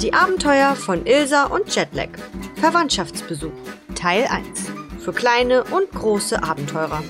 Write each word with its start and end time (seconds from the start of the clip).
Die 0.00 0.14
Abenteuer 0.14 0.76
von 0.76 1.06
Ilsa 1.06 1.46
und 1.46 1.74
Jetlag. 1.74 2.10
Verwandtschaftsbesuch. 2.60 3.50
Teil 3.96 4.28
1. 4.30 4.70
Für 5.00 5.12
kleine 5.12 5.64
und 5.64 5.90
große 5.90 6.40
Abenteurer. 6.40 7.02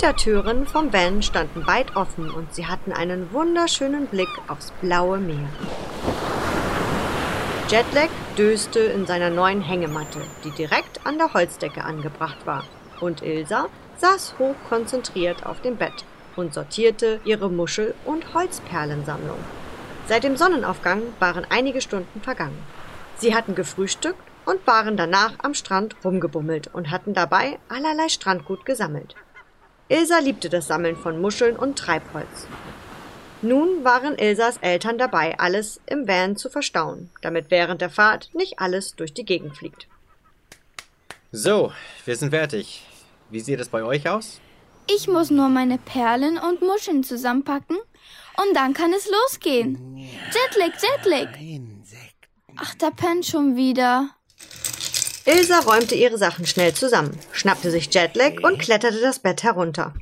Hintertüren 0.00 0.64
vom 0.64 0.92
Van 0.92 1.24
standen 1.24 1.66
weit 1.66 1.96
offen 1.96 2.30
und 2.30 2.54
sie 2.54 2.68
hatten 2.68 2.92
einen 2.92 3.32
wunderschönen 3.32 4.06
Blick 4.06 4.28
aufs 4.46 4.70
blaue 4.80 5.18
Meer. 5.18 5.48
Jetlag 7.68 8.08
döste 8.36 8.78
in 8.78 9.06
seiner 9.06 9.28
neuen 9.28 9.60
Hängematte, 9.60 10.20
die 10.44 10.52
direkt 10.52 11.04
an 11.04 11.18
der 11.18 11.34
Holzdecke 11.34 11.82
angebracht 11.82 12.46
war, 12.46 12.62
und 13.00 13.22
Ilsa 13.22 13.66
saß 13.96 14.36
hochkonzentriert 14.38 15.44
auf 15.44 15.62
dem 15.62 15.74
Bett 15.74 16.04
und 16.36 16.54
sortierte 16.54 17.20
ihre 17.24 17.50
Muschel- 17.50 17.94
und 18.04 18.34
Holzperlensammlung. 18.34 19.38
Seit 20.06 20.22
dem 20.22 20.36
Sonnenaufgang 20.36 21.02
waren 21.18 21.44
einige 21.50 21.80
Stunden 21.80 22.20
vergangen. 22.20 22.62
Sie 23.16 23.34
hatten 23.34 23.56
gefrühstückt 23.56 24.22
und 24.46 24.64
waren 24.64 24.96
danach 24.96 25.32
am 25.42 25.54
Strand 25.54 25.96
rumgebummelt 26.04 26.72
und 26.72 26.92
hatten 26.92 27.14
dabei 27.14 27.58
allerlei 27.68 28.08
Strandgut 28.08 28.64
gesammelt. 28.64 29.16
Ilsa 29.88 30.18
liebte 30.18 30.48
das 30.48 30.66
Sammeln 30.66 30.96
von 30.96 31.20
Muscheln 31.20 31.56
und 31.56 31.78
Treibholz. 31.78 32.46
Nun 33.40 33.84
waren 33.84 34.18
Ilsas 34.18 34.58
Eltern 34.58 34.98
dabei, 34.98 35.38
alles 35.38 35.80
im 35.86 36.06
Van 36.08 36.36
zu 36.36 36.50
verstauen, 36.50 37.10
damit 37.22 37.50
während 37.50 37.80
der 37.80 37.88
Fahrt 37.88 38.30
nicht 38.34 38.58
alles 38.58 38.96
durch 38.96 39.14
die 39.14 39.24
Gegend 39.24 39.56
fliegt. 39.56 39.86
So, 41.30 41.72
wir 42.04 42.16
sind 42.16 42.30
fertig. 42.30 42.84
Wie 43.30 43.40
sieht 43.40 43.60
es 43.60 43.68
bei 43.68 43.82
euch 43.84 44.08
aus? 44.08 44.40
Ich 44.90 45.06
muss 45.06 45.30
nur 45.30 45.48
meine 45.48 45.78
Perlen 45.78 46.38
und 46.38 46.62
Muscheln 46.62 47.04
zusammenpacken 47.04 47.76
und 47.76 48.56
dann 48.56 48.72
kann 48.74 48.92
es 48.92 49.08
losgehen. 49.08 49.96
Jetlag, 49.96 50.74
Jetlag. 50.82 51.28
Ach, 52.56 52.74
da 52.74 52.90
pennt 52.90 53.26
schon 53.26 53.56
wieder. 53.56 54.10
Ilsa 55.28 55.58
räumte 55.58 55.94
ihre 55.94 56.16
Sachen 56.16 56.46
schnell 56.46 56.72
zusammen, 56.72 57.10
schnappte 57.32 57.70
sich 57.70 57.92
Jetlag 57.92 58.42
und 58.42 58.58
kletterte 58.58 58.98
das 59.02 59.18
Bett 59.18 59.42
herunter. 59.42 59.92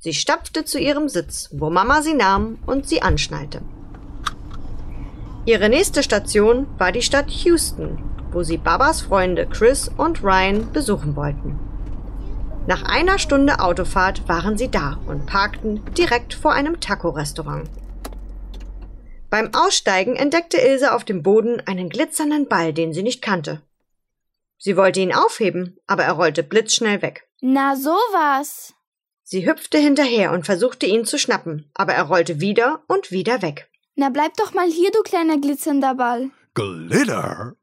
Sie 0.00 0.12
stapfte 0.12 0.64
zu 0.64 0.80
ihrem 0.80 1.08
Sitz, 1.08 1.48
wo 1.52 1.70
Mama 1.70 2.02
sie 2.02 2.14
nahm 2.14 2.58
und 2.66 2.88
sie 2.88 3.00
anschnallte. 3.00 3.62
Ihre 5.46 5.68
nächste 5.68 6.02
Station 6.02 6.66
war 6.76 6.90
die 6.90 7.02
Stadt 7.02 7.30
Houston, 7.30 8.02
wo 8.32 8.42
sie 8.42 8.56
Babas 8.56 9.02
Freunde 9.02 9.46
Chris 9.46 9.88
und 9.96 10.24
Ryan 10.24 10.72
besuchen 10.72 11.14
wollten. 11.14 11.56
Nach 12.66 12.82
einer 12.82 13.20
Stunde 13.20 13.60
Autofahrt 13.60 14.28
waren 14.28 14.58
sie 14.58 14.72
da 14.72 14.98
und 15.06 15.24
parkten 15.26 15.82
direkt 15.94 16.34
vor 16.34 16.52
einem 16.52 16.80
Taco-Restaurant. 16.80 17.70
Beim 19.30 19.54
Aussteigen 19.54 20.16
entdeckte 20.16 20.56
Ilse 20.56 20.92
auf 20.92 21.04
dem 21.04 21.22
Boden 21.22 21.62
einen 21.64 21.90
glitzernden 21.90 22.48
Ball, 22.48 22.72
den 22.72 22.92
sie 22.92 23.04
nicht 23.04 23.22
kannte. 23.22 23.60
Sie 24.64 24.78
wollte 24.78 25.00
ihn 25.00 25.12
aufheben, 25.12 25.76
aber 25.86 26.04
er 26.04 26.12
rollte 26.12 26.42
blitzschnell 26.42 27.02
weg. 27.02 27.28
Na 27.42 27.76
sowas. 27.76 28.72
Sie 29.22 29.46
hüpfte 29.46 29.76
hinterher 29.76 30.32
und 30.32 30.46
versuchte 30.46 30.86
ihn 30.86 31.04
zu 31.04 31.18
schnappen, 31.18 31.70
aber 31.74 31.92
er 31.92 32.04
rollte 32.04 32.40
wieder 32.40 32.82
und 32.88 33.10
wieder 33.10 33.42
weg. 33.42 33.68
Na 33.94 34.08
bleib 34.08 34.38
doch 34.38 34.54
mal 34.54 34.66
hier, 34.66 34.90
du 34.90 35.02
kleiner 35.02 35.36
glitzernder 35.36 35.96
Ball. 35.96 36.30
Glitter? 36.54 37.56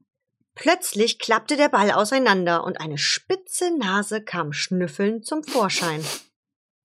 Plötzlich 0.54 1.18
klappte 1.18 1.58
der 1.58 1.70
Ball 1.70 1.90
auseinander 1.90 2.64
und 2.64 2.80
eine 2.80 3.00
spitze 3.00 3.76
Nase 3.76 4.22
kam 4.22 4.54
schnüffelnd 4.54 5.26
zum 5.26 5.44
Vorschein. 5.44 6.06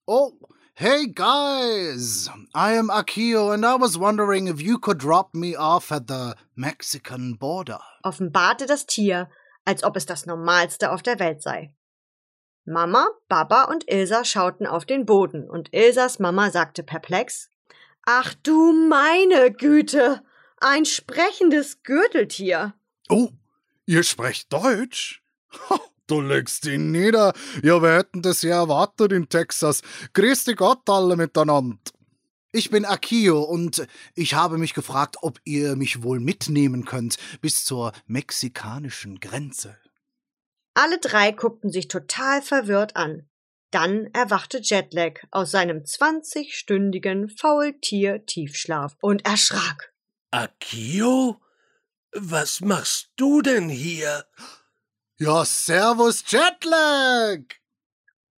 Oh, 0.06 0.33
hey 0.72 1.12
guys! 1.12 2.31
I 2.54 2.78
am 2.78 2.88
Akio 2.88 3.50
and 3.50 3.66
I 3.66 3.78
was 3.78 4.00
wondering 4.00 4.47
if 4.47 4.62
you 4.62 4.78
could 4.78 4.98
drop 4.98 5.34
me 5.34 5.59
off 5.59 5.93
at 5.93 6.09
the 6.09 6.33
Mexican 6.54 7.37
border. 7.37 7.83
Offenbarte 8.03 8.65
das 8.65 8.87
Tier, 8.87 9.28
als 9.66 9.84
ob 9.84 9.97
es 9.97 10.06
das 10.06 10.25
Normalste 10.25 10.91
auf 10.91 11.03
der 11.03 11.19
Welt 11.19 11.43
sei. 11.43 11.75
Mama, 12.65 13.09
Baba 13.28 13.65
und 13.65 13.84
Ilsa 13.91 14.25
schauten 14.25 14.66
auf 14.66 14.87
den 14.87 15.04
Boden 15.04 15.49
und 15.49 15.72
Ilsas 15.72 16.19
Mama 16.19 16.50
sagte 16.50 16.82
perplex 16.82 17.50
Ach 18.04 18.34
du 18.43 18.72
meine 18.88 19.53
Güte, 19.53 20.22
ein 20.59 20.84
sprechendes 20.84 21.82
Gürteltier. 21.82 22.75
Oh, 23.09 23.31
ihr 23.84 24.03
sprecht 24.03 24.53
Deutsch? 24.53 25.22
Du 26.09 26.21
legst 26.21 26.66
ihn 26.66 26.93
nieder. 26.93 27.33
Ja, 27.65 27.83
wir 27.83 27.97
hätten 27.97 28.22
das 28.22 28.43
ja 28.43 28.60
erwartet 28.60 29.10
in 29.10 29.28
Texas. 29.28 29.83
Grüß 30.12 30.44
dich 30.44 30.56
Gott 30.56 30.88
alle 30.88 31.16
miteinander. 31.16 31.78
Ich 32.56 32.71
bin 32.71 32.87
Akio 32.87 33.43
und 33.43 33.87
ich 34.15 34.33
habe 34.33 34.56
mich 34.56 34.72
gefragt, 34.72 35.19
ob 35.21 35.39
ihr 35.44 35.77
mich 35.77 36.03
wohl 36.03 36.21
mitnehmen 36.21 36.87
könnt 36.87 37.19
bis 37.43 37.67
zur 37.67 37.93
mexikanischen 38.06 39.21
Grenze. 39.21 39.77
Alle 40.72 40.99
drei 40.99 41.33
guckten 41.33 41.71
sich 41.71 41.89
total 41.89 42.41
verwirrt 42.41 42.97
an. 42.97 43.28
Dann 43.72 44.06
erwachte 44.15 44.61
Jetlag 44.62 45.21
aus 45.31 45.50
seinem 45.50 45.84
zwanzigstündigen 45.84 47.28
Faultier-Tiefschlaf 47.28 48.97
und 49.03 49.27
erschrak. 49.27 49.93
Akio? 50.31 51.39
Was 52.12 52.62
machst 52.62 53.11
du 53.16 53.43
denn 53.43 53.69
hier? 53.69 54.25
Ja, 55.19 55.45
servus 55.45 56.25
Jetlag! 56.27 57.43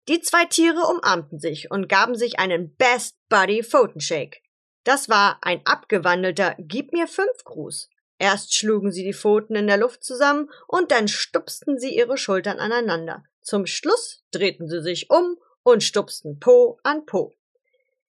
Die 0.08 0.22
zwei 0.22 0.46
Tiere 0.46 0.80
umarmten 0.80 1.38
sich 1.38 1.70
und 1.70 1.86
gaben 1.86 2.14
sich 2.16 2.38
einen 2.38 2.74
Best 2.76 3.18
Buddy 3.28 3.62
Pfotenshake. 3.62 4.40
Das 4.82 5.10
war 5.10 5.38
ein 5.42 5.60
abgewandelter 5.66 6.56
Gib 6.58 6.94
mir 6.94 7.06
fünf 7.06 7.44
Gruß. 7.44 7.90
Erst 8.18 8.54
schlugen 8.54 8.90
sie 8.90 9.04
die 9.04 9.12
Pfoten 9.12 9.54
in 9.54 9.66
der 9.66 9.76
Luft 9.76 10.02
zusammen 10.02 10.50
und 10.66 10.90
dann 10.90 11.08
stupsten 11.08 11.78
sie 11.78 11.94
ihre 11.94 12.16
Schultern 12.16 12.58
aneinander. 12.58 13.22
Zum 13.42 13.66
Schluss 13.66 14.24
drehten 14.30 14.66
sie 14.66 14.82
sich 14.82 15.10
um 15.10 15.36
und 15.62 15.84
stupsten 15.84 16.40
Po 16.40 16.80
an 16.82 17.04
Po. 17.04 17.36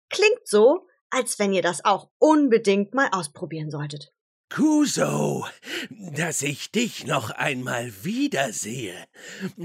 Klingt 0.10 0.46
so, 0.46 0.88
als 1.10 1.40
wenn 1.40 1.54
ihr 1.54 1.62
das 1.62 1.86
auch 1.86 2.10
unbedingt 2.18 2.94
mal 2.94 3.08
ausprobieren 3.14 3.72
solltet. 3.72 4.12
Kuso, 4.56 5.46
dass 5.90 6.42
ich 6.42 6.72
dich 6.72 7.06
noch 7.06 7.30
einmal 7.30 7.92
wiedersehe. 8.04 8.96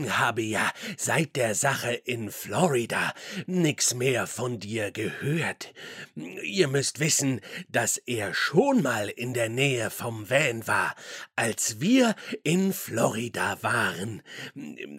Habe 0.09 0.43
ja 0.43 0.69
seit 0.97 1.37
der 1.37 1.55
Sache 1.55 1.93
in 1.93 2.33
Florida 2.33 3.15
nix 3.47 3.95
mehr 3.95 4.27
von 4.27 4.59
dir 4.59 4.91
gehört. 4.91 5.73
Ihr 6.17 6.67
müsst 6.67 6.99
wissen, 6.99 7.41
dass 7.69 7.99
er 7.99 8.35
schon 8.35 8.83
mal 8.83 9.09
in 9.09 9.33
der 9.33 9.49
Nähe 9.49 9.91
vom 9.91 10.29
Van 10.29 10.67
war, 10.67 10.97
als 11.37 11.79
wir 11.79 12.17
in 12.43 12.73
Florida 12.73 13.63
waren. 13.63 14.23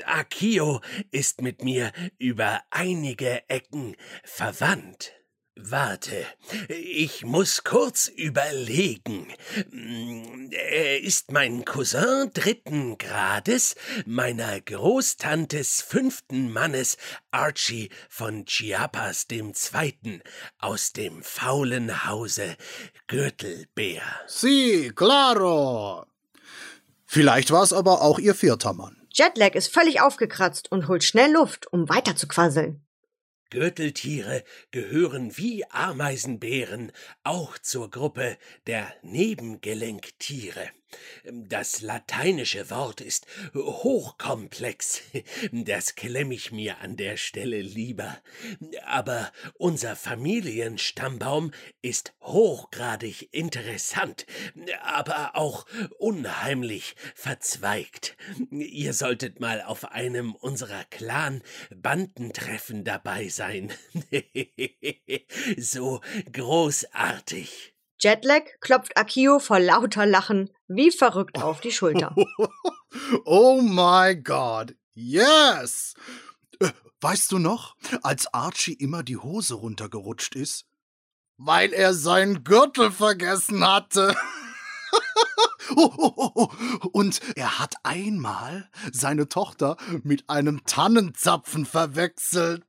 Akio 0.05 0.79
ist 1.11 1.41
mit 1.41 1.65
mir 1.65 1.91
über 2.17 2.61
einige 2.69 3.43
Ecken 3.49 3.97
verwandt. 4.23 5.20
Warte, 5.63 6.25
ich 6.69 7.23
muss 7.23 7.63
kurz 7.63 8.07
überlegen. 8.07 9.27
Er 10.51 11.01
ist 11.01 11.31
mein 11.31 11.65
Cousin 11.65 12.31
dritten 12.33 12.97
Grades, 12.97 13.75
meiner 14.05 14.59
Großtantes 14.59 15.81
fünften 15.81 16.51
Mannes 16.51 16.97
Archie 17.29 17.89
von 18.09 18.45
Chiapas 18.45 19.27
dem 19.27 19.53
Zweiten, 19.53 20.21
aus 20.57 20.93
dem 20.93 21.21
faulen 21.21 22.07
Hause 22.07 22.57
Gürtelbeer. 23.07 24.03
Si, 24.27 24.91
claro! 24.95 26.05
Vielleicht 27.05 27.51
war 27.51 27.63
es 27.63 27.73
aber 27.73 28.01
auch 28.01 28.19
ihr 28.19 28.33
vierter 28.35 28.73
Mann. 28.73 28.95
Jetlag 29.13 29.53
ist 29.55 29.71
völlig 29.71 30.01
aufgekratzt 30.01 30.71
und 30.71 30.87
holt 30.87 31.03
schnell 31.03 31.33
Luft, 31.33 31.71
um 31.71 31.89
weiter 31.89 32.15
zu 32.15 32.27
quasseln. 32.27 32.81
Gürteltiere 33.51 34.43
gehören 34.71 35.37
wie 35.37 35.65
Ameisenbären 35.69 36.91
auch 37.23 37.57
zur 37.59 37.91
Gruppe 37.91 38.37
der 38.65 38.91
Nebengelenktiere. 39.03 40.71
Das 41.23 41.81
lateinische 41.81 42.69
Wort 42.69 43.01
ist 43.01 43.25
hochkomplex. 43.53 45.01
Das 45.51 45.95
klemm 45.95 46.31
ich 46.31 46.51
mir 46.51 46.79
an 46.79 46.97
der 46.97 47.17
Stelle 47.17 47.61
lieber. 47.61 48.17
Aber 48.85 49.31
unser 49.55 49.95
Familienstammbaum 49.95 51.51
ist 51.81 52.13
hochgradig 52.21 53.29
interessant, 53.33 54.25
aber 54.83 55.35
auch 55.35 55.65
unheimlich 55.99 56.95
verzweigt. 57.15 58.17
Ihr 58.49 58.93
solltet 58.93 59.39
mal 59.39 59.61
auf 59.61 59.91
einem 59.91 60.35
unserer 60.35 60.83
Clan-Bandentreffen 60.85 62.83
dabei 62.83 63.29
sein. 63.29 63.71
so 65.57 66.01
großartig. 66.31 67.73
Jetlag 68.01 68.43
klopft 68.61 68.97
Akio 68.97 69.37
vor 69.37 69.59
lauter 69.59 70.07
Lachen 70.07 70.49
wie 70.67 70.89
verrückt 70.89 71.37
auf 71.41 71.61
die 71.61 71.71
Schulter. 71.71 72.15
oh 73.25 73.61
my 73.61 74.15
God, 74.15 74.75
yes! 74.95 75.93
Äh, 76.59 76.69
weißt 77.01 77.31
du 77.31 77.37
noch, 77.37 77.75
als 78.01 78.33
Archie 78.33 78.73
immer 78.73 79.03
die 79.03 79.17
Hose 79.17 79.53
runtergerutscht 79.53 80.35
ist? 80.35 80.65
Weil 81.37 81.73
er 81.73 81.93
seinen 81.93 82.43
Gürtel 82.43 82.91
vergessen 82.91 83.65
hatte. 83.67 84.15
Oh, 85.73 85.93
oh, 85.95 86.13
oh, 86.17 86.31
oh. 86.35 86.49
Und 86.91 87.21
er 87.37 87.59
hat 87.59 87.75
einmal 87.83 88.69
seine 88.91 89.29
Tochter 89.29 89.77
mit 90.03 90.29
einem 90.29 90.65
Tannenzapfen 90.65 91.65
verwechselt. 91.65 92.65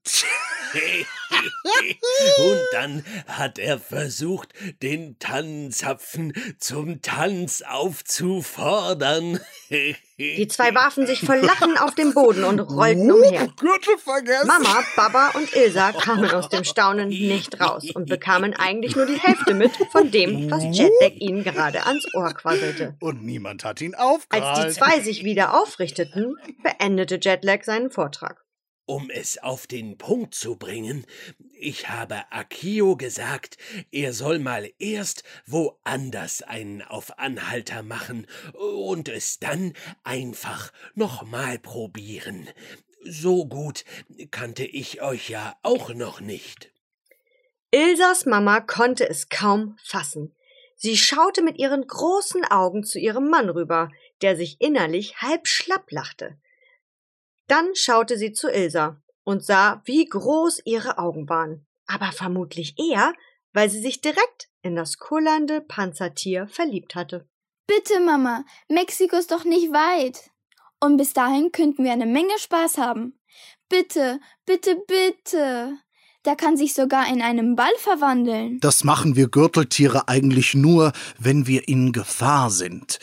Und 2.38 2.60
dann 2.72 3.04
hat 3.26 3.58
er 3.58 3.78
versucht, 3.78 4.50
den 4.82 5.18
Tannenzapfen 5.18 6.32
zum 6.58 7.02
Tanz 7.02 7.62
aufzufordern. 7.62 9.40
Die 10.18 10.46
zwei 10.46 10.74
warfen 10.74 11.06
sich 11.06 11.20
vor 11.20 11.36
Lachen 11.36 11.76
auf 11.78 11.94
den 11.94 12.14
Boden 12.14 12.44
und 12.44 12.60
rollten 12.60 13.10
umher. 13.10 13.48
Gürtel 13.58 13.98
vergessen. 13.98 14.46
Mama, 14.46 14.84
Baba 14.94 15.30
und 15.34 15.52
Ilsa 15.54 15.92
kamen 15.92 16.30
aus 16.30 16.48
dem 16.48 16.62
Staunen 16.64 17.08
nicht 17.08 17.60
raus 17.60 17.84
und 17.94 18.08
bekamen 18.08 18.54
eigentlich 18.54 18.94
nur 18.94 19.06
die 19.06 19.18
Hälfte 19.18 19.54
mit 19.54 19.72
von 19.90 20.10
dem, 20.10 20.50
was 20.50 20.64
Jetlag 20.64 21.14
ihnen 21.16 21.42
gerade 21.42 21.86
ans 21.86 22.06
Ohr 22.14 22.32
quasselte. 22.34 22.94
Und 23.00 23.24
niemand 23.24 23.64
hat 23.64 23.80
ihn 23.80 23.94
aufgehalten. 23.94 24.48
Als 24.48 24.74
die 24.74 24.80
zwei 24.80 25.00
sich 25.00 25.24
wieder 25.24 25.60
aufrichteten, 25.60 26.36
beendete 26.62 27.18
Jetlag 27.20 27.64
seinen 27.64 27.90
Vortrag. 27.90 28.44
Um 28.92 29.08
es 29.08 29.38
auf 29.38 29.66
den 29.66 29.96
Punkt 29.96 30.34
zu 30.34 30.56
bringen, 30.56 31.06
ich 31.58 31.88
habe 31.88 32.30
Akio 32.30 32.94
gesagt, 32.94 33.56
er 33.90 34.12
soll 34.12 34.38
mal 34.38 34.70
erst 34.78 35.24
woanders 35.46 36.42
einen 36.42 36.82
auf 36.82 37.18
Anhalter 37.18 37.82
machen 37.82 38.26
und 38.52 39.08
es 39.08 39.38
dann 39.38 39.72
einfach 40.04 40.74
nochmal 40.94 41.58
probieren. 41.58 42.50
So 43.02 43.46
gut 43.46 43.86
kannte 44.30 44.66
ich 44.66 45.00
euch 45.00 45.30
ja 45.30 45.56
auch 45.62 45.94
noch 45.94 46.20
nicht. 46.20 46.70
Ilsas 47.70 48.26
Mama 48.26 48.60
konnte 48.60 49.08
es 49.08 49.30
kaum 49.30 49.78
fassen. 49.82 50.36
Sie 50.76 50.98
schaute 50.98 51.40
mit 51.40 51.56
ihren 51.56 51.86
großen 51.86 52.44
Augen 52.44 52.84
zu 52.84 52.98
ihrem 52.98 53.30
Mann 53.30 53.48
rüber, 53.48 53.88
der 54.20 54.36
sich 54.36 54.60
innerlich 54.60 55.22
halb 55.22 55.48
schlapp 55.48 55.90
lachte. 55.90 56.36
Dann 57.52 57.74
schaute 57.74 58.16
sie 58.16 58.32
zu 58.32 58.48
Ilsa 58.48 59.02
und 59.24 59.44
sah, 59.44 59.82
wie 59.84 60.06
groß 60.06 60.62
ihre 60.64 60.96
Augen 60.96 61.28
waren, 61.28 61.66
aber 61.86 62.10
vermutlich 62.10 62.78
eher, 62.78 63.12
weil 63.52 63.68
sie 63.68 63.82
sich 63.82 64.00
direkt 64.00 64.48
in 64.62 64.74
das 64.74 64.96
kullernde 64.96 65.60
Panzertier 65.60 66.48
verliebt 66.48 66.94
hatte. 66.94 67.28
Bitte, 67.66 68.00
Mama, 68.00 68.46
Mexiko 68.70 69.16
ist 69.16 69.32
doch 69.32 69.44
nicht 69.44 69.70
weit. 69.70 70.30
Und 70.80 70.96
bis 70.96 71.12
dahin 71.12 71.52
könnten 71.52 71.84
wir 71.84 71.92
eine 71.92 72.06
Menge 72.06 72.38
Spaß 72.38 72.78
haben. 72.78 73.18
Bitte, 73.68 74.18
bitte, 74.46 74.82
bitte. 74.86 75.76
Der 76.24 76.36
kann 76.36 76.56
sich 76.56 76.72
sogar 76.72 77.06
in 77.12 77.20
einen 77.20 77.54
Ball 77.54 77.76
verwandeln. 77.76 78.60
Das 78.60 78.82
machen 78.82 79.14
wir 79.14 79.28
Gürteltiere 79.28 80.08
eigentlich 80.08 80.54
nur, 80.54 80.94
wenn 81.18 81.46
wir 81.46 81.68
in 81.68 81.92
Gefahr 81.92 82.48
sind. 82.48 82.98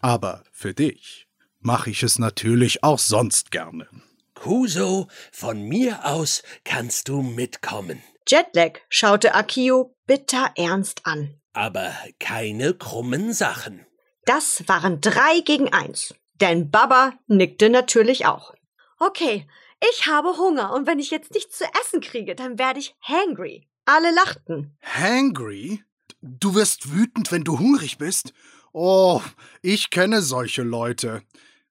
Aber 0.00 0.42
für 0.50 0.74
dich 0.74 1.25
mache 1.66 1.90
ich 1.90 2.02
es 2.04 2.18
natürlich 2.18 2.82
auch 2.84 3.00
sonst 3.00 3.50
gerne. 3.50 3.88
Kuso, 4.34 5.08
von 5.32 5.60
mir 5.62 6.06
aus 6.06 6.42
kannst 6.64 7.08
du 7.08 7.22
mitkommen. 7.22 8.02
Jetlag 8.28 8.78
schaute 8.88 9.34
Akio 9.34 9.94
bitter 10.06 10.52
ernst 10.56 11.04
an. 11.04 11.40
Aber 11.52 11.92
keine 12.20 12.72
krummen 12.74 13.32
Sachen. 13.32 13.84
Das 14.24 14.68
waren 14.68 15.00
drei 15.00 15.40
gegen 15.44 15.72
eins. 15.72 16.14
Denn 16.34 16.70
Baba 16.70 17.14
nickte 17.26 17.68
natürlich 17.68 18.26
auch. 18.26 18.54
Okay, 18.98 19.46
ich 19.90 20.06
habe 20.06 20.36
Hunger 20.36 20.72
und 20.72 20.86
wenn 20.86 20.98
ich 20.98 21.10
jetzt 21.10 21.34
nichts 21.34 21.58
zu 21.58 21.64
essen 21.82 22.00
kriege, 22.00 22.34
dann 22.34 22.58
werde 22.58 22.78
ich 22.78 22.94
hangry. 23.02 23.68
Alle 23.84 24.14
lachten. 24.14 24.76
Hangry? 24.82 25.82
Du 26.20 26.54
wirst 26.54 26.92
wütend, 26.92 27.32
wenn 27.32 27.44
du 27.44 27.58
hungrig 27.58 27.98
bist? 27.98 28.32
Oh, 28.72 29.20
ich 29.62 29.90
kenne 29.90 30.22
solche 30.22 30.62
Leute. 30.62 31.22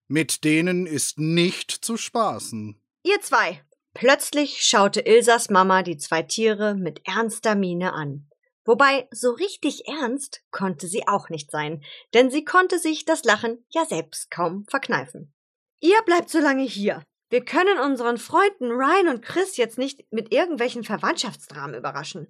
Mit 0.08 0.44
denen 0.44 0.86
ist 0.86 1.20
nicht 1.20 1.72
zu 1.72 1.98
spaßen. 1.98 2.80
Ihr 3.04 3.22
zwei. 3.22 3.62
Plötzlich 3.94 4.62
schaute 4.62 5.02
Ilsas 5.02 5.50
Mama 5.50 5.82
die 5.82 5.98
zwei 5.98 6.22
Tiere 6.22 6.76
mit 6.76 7.02
ernster 7.08 7.56
Miene 7.56 7.94
an. 7.94 8.30
Wobei 8.66 9.08
so 9.12 9.32
richtig 9.32 9.88
ernst 9.88 10.44
konnte 10.52 10.88
sie 10.88 11.08
auch 11.08 11.30
nicht 11.30 11.52
sein, 11.52 11.84
denn 12.14 12.32
sie 12.32 12.44
konnte 12.44 12.80
sich 12.80 13.06
das 13.06 13.24
Lachen 13.24 13.64
ja 13.70 13.86
selbst 13.86 14.32
kaum 14.32 14.66
verkneifen. 14.68 15.34
Ihr 15.80 16.02
bleibt 16.06 16.30
so 16.30 16.40
lange 16.40 16.64
hier. 16.64 17.04
Wir 17.30 17.46
können 17.46 17.80
unseren 17.80 18.18
Freunden 18.18 18.72
Ryan 18.72 19.08
und 19.10 19.22
Chris 19.22 19.58
jetzt 19.58 19.78
nicht 19.78 20.12
mit 20.12 20.34
irgendwelchen 20.34 20.84
Verwandtschaftsdramen 20.84 21.76
überraschen. 21.76 22.28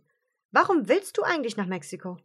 Warum 0.51 0.87
willst 0.87 1.17
du 1.17 1.23
eigentlich 1.23 1.57
nach 1.57 1.67
Mexiko? 1.67 2.17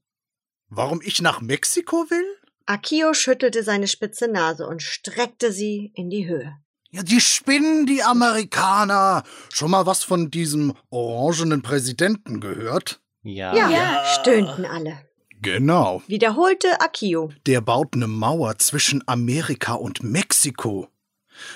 Warum 0.68 1.00
ich 1.02 1.20
nach 1.20 1.40
Mexiko 1.40 2.10
will? 2.10 2.39
Akio 2.66 3.14
schüttelte 3.14 3.62
seine 3.62 3.88
spitze 3.88 4.28
Nase 4.28 4.66
und 4.66 4.82
streckte 4.82 5.52
sie 5.52 5.92
in 5.94 6.10
die 6.10 6.28
Höhe. 6.28 6.56
Ja, 6.92 7.02
die 7.02 7.20
spinnen, 7.20 7.86
die 7.86 8.02
Amerikaner. 8.02 9.22
Schon 9.52 9.70
mal 9.70 9.86
was 9.86 10.02
von 10.02 10.30
diesem 10.30 10.74
orangenen 10.90 11.62
Präsidenten 11.62 12.40
gehört? 12.40 13.00
Ja. 13.22 13.54
Ja, 13.54 13.70
ja. 13.70 14.04
stöhnten 14.20 14.64
alle. 14.64 14.98
Genau. 15.40 16.02
Wiederholte 16.06 16.80
Akio. 16.80 17.30
Der 17.46 17.60
baut 17.60 17.94
eine 17.94 18.08
Mauer 18.08 18.58
zwischen 18.58 19.06
Amerika 19.06 19.74
und 19.74 20.02
Mexiko. 20.02 20.88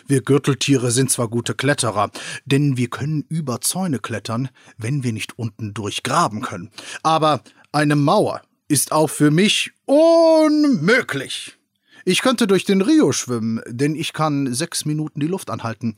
Wir 0.07 0.23
Gürteltiere 0.23 0.91
sind 0.91 1.11
zwar 1.11 1.29
gute 1.29 1.55
Kletterer, 1.55 2.11
denn 2.45 2.77
wir 2.77 2.89
können 2.89 3.25
über 3.29 3.61
Zäune 3.61 3.99
klettern, 3.99 4.49
wenn 4.79 5.03
wir 5.03 5.13
nicht 5.13 5.39
unten 5.39 5.75
durchgraben 5.75 6.41
können. 6.41 6.71
Aber 7.03 7.43
eine 7.73 7.97
Mauer 7.97 8.41
ist 8.69 8.93
auch 8.93 9.09
für 9.09 9.31
mich 9.31 9.73
unmöglich. 9.85 11.57
Ich 12.05 12.21
könnte 12.21 12.47
durch 12.47 12.65
den 12.65 12.83
Rio 12.83 13.13
schwimmen, 13.13 13.61
denn 13.67 13.95
ich 13.95 14.13
kann 14.13 14.53
sechs 14.53 14.85
Minuten 14.85 15.21
die 15.21 15.27
Luft 15.27 15.51
anhalten. 15.51 15.97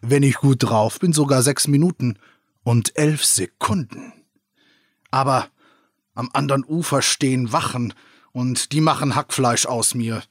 Wenn 0.00 0.22
ich 0.22 0.36
gut 0.36 0.62
drauf 0.62 0.98
bin, 0.98 1.12
sogar 1.12 1.42
sechs 1.42 1.68
Minuten 1.68 2.18
und 2.62 2.96
elf 2.96 3.24
Sekunden. 3.24 4.12
Aber 5.10 5.48
am 6.14 6.30
anderen 6.32 6.64
Ufer 6.64 7.02
stehen 7.02 7.52
Wachen 7.52 7.94
und 8.32 8.72
die 8.72 8.80
machen 8.80 9.14
Hackfleisch 9.14 9.66
aus 9.66 9.94
mir. 9.94 10.22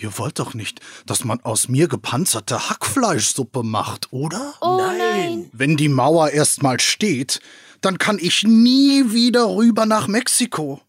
Ihr 0.00 0.16
wollt 0.16 0.38
doch 0.38 0.54
nicht, 0.54 0.80
dass 1.04 1.24
man 1.24 1.40
aus 1.40 1.68
mir 1.68 1.86
gepanzerte 1.86 2.70
Hackfleischsuppe 2.70 3.62
macht, 3.62 4.10
oder? 4.14 4.54
Oh 4.62 4.78
nein. 4.78 5.50
Wenn 5.52 5.76
die 5.76 5.90
Mauer 5.90 6.30
erst 6.30 6.62
mal 6.62 6.80
steht, 6.80 7.40
dann 7.82 7.98
kann 7.98 8.18
ich 8.18 8.42
nie 8.42 9.12
wieder 9.12 9.54
rüber 9.54 9.84
nach 9.84 10.08
Mexiko. 10.08 10.80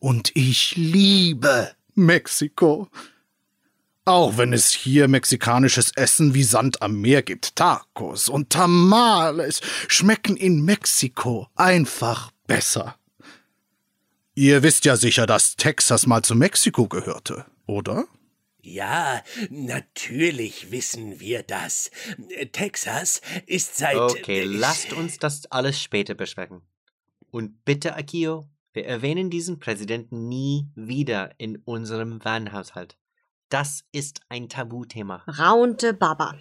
Und 0.00 0.36
ich 0.36 0.76
liebe 0.76 1.70
Mexiko. 1.94 2.88
Auch 4.04 4.36
wenn 4.36 4.52
es 4.52 4.70
hier 4.70 5.08
mexikanisches 5.08 5.92
Essen 5.96 6.34
wie 6.34 6.44
Sand 6.44 6.82
am 6.82 7.00
Meer 7.00 7.22
gibt. 7.22 7.56
Tacos 7.56 8.28
und 8.28 8.50
Tamales 8.50 9.62
schmecken 9.88 10.36
in 10.36 10.62
Mexiko 10.62 11.48
einfach 11.54 12.32
besser. 12.46 12.96
Ihr 14.34 14.62
wisst 14.62 14.84
ja 14.84 14.98
sicher, 14.98 15.26
dass 15.26 15.56
Texas 15.56 16.06
mal 16.06 16.22
zu 16.22 16.34
Mexiko 16.34 16.86
gehörte, 16.86 17.46
oder? 17.66 18.04
Ja, 18.68 19.22
natürlich 19.48 20.70
wissen 20.70 21.20
wir 21.20 21.42
das. 21.42 21.90
Texas 22.52 23.22
ist 23.46 23.76
seit. 23.76 23.96
Okay, 23.96 24.44
lasst 24.44 24.92
uns 24.92 25.18
das 25.18 25.46
alles 25.50 25.80
später 25.80 26.14
besprechen. 26.14 26.60
Und 27.30 27.64
bitte, 27.64 27.96
Akio, 27.96 28.46
wir 28.74 28.84
erwähnen 28.84 29.30
diesen 29.30 29.58
Präsidenten 29.58 30.28
nie 30.28 30.66
wieder 30.74 31.32
in 31.38 31.56
unserem 31.64 32.22
Vanhaushalt. 32.22 32.98
Das 33.48 33.84
ist 33.92 34.20
ein 34.28 34.50
Tabuthema. 34.50 35.24
Raunte 35.26 35.94
Baba. 35.94 36.34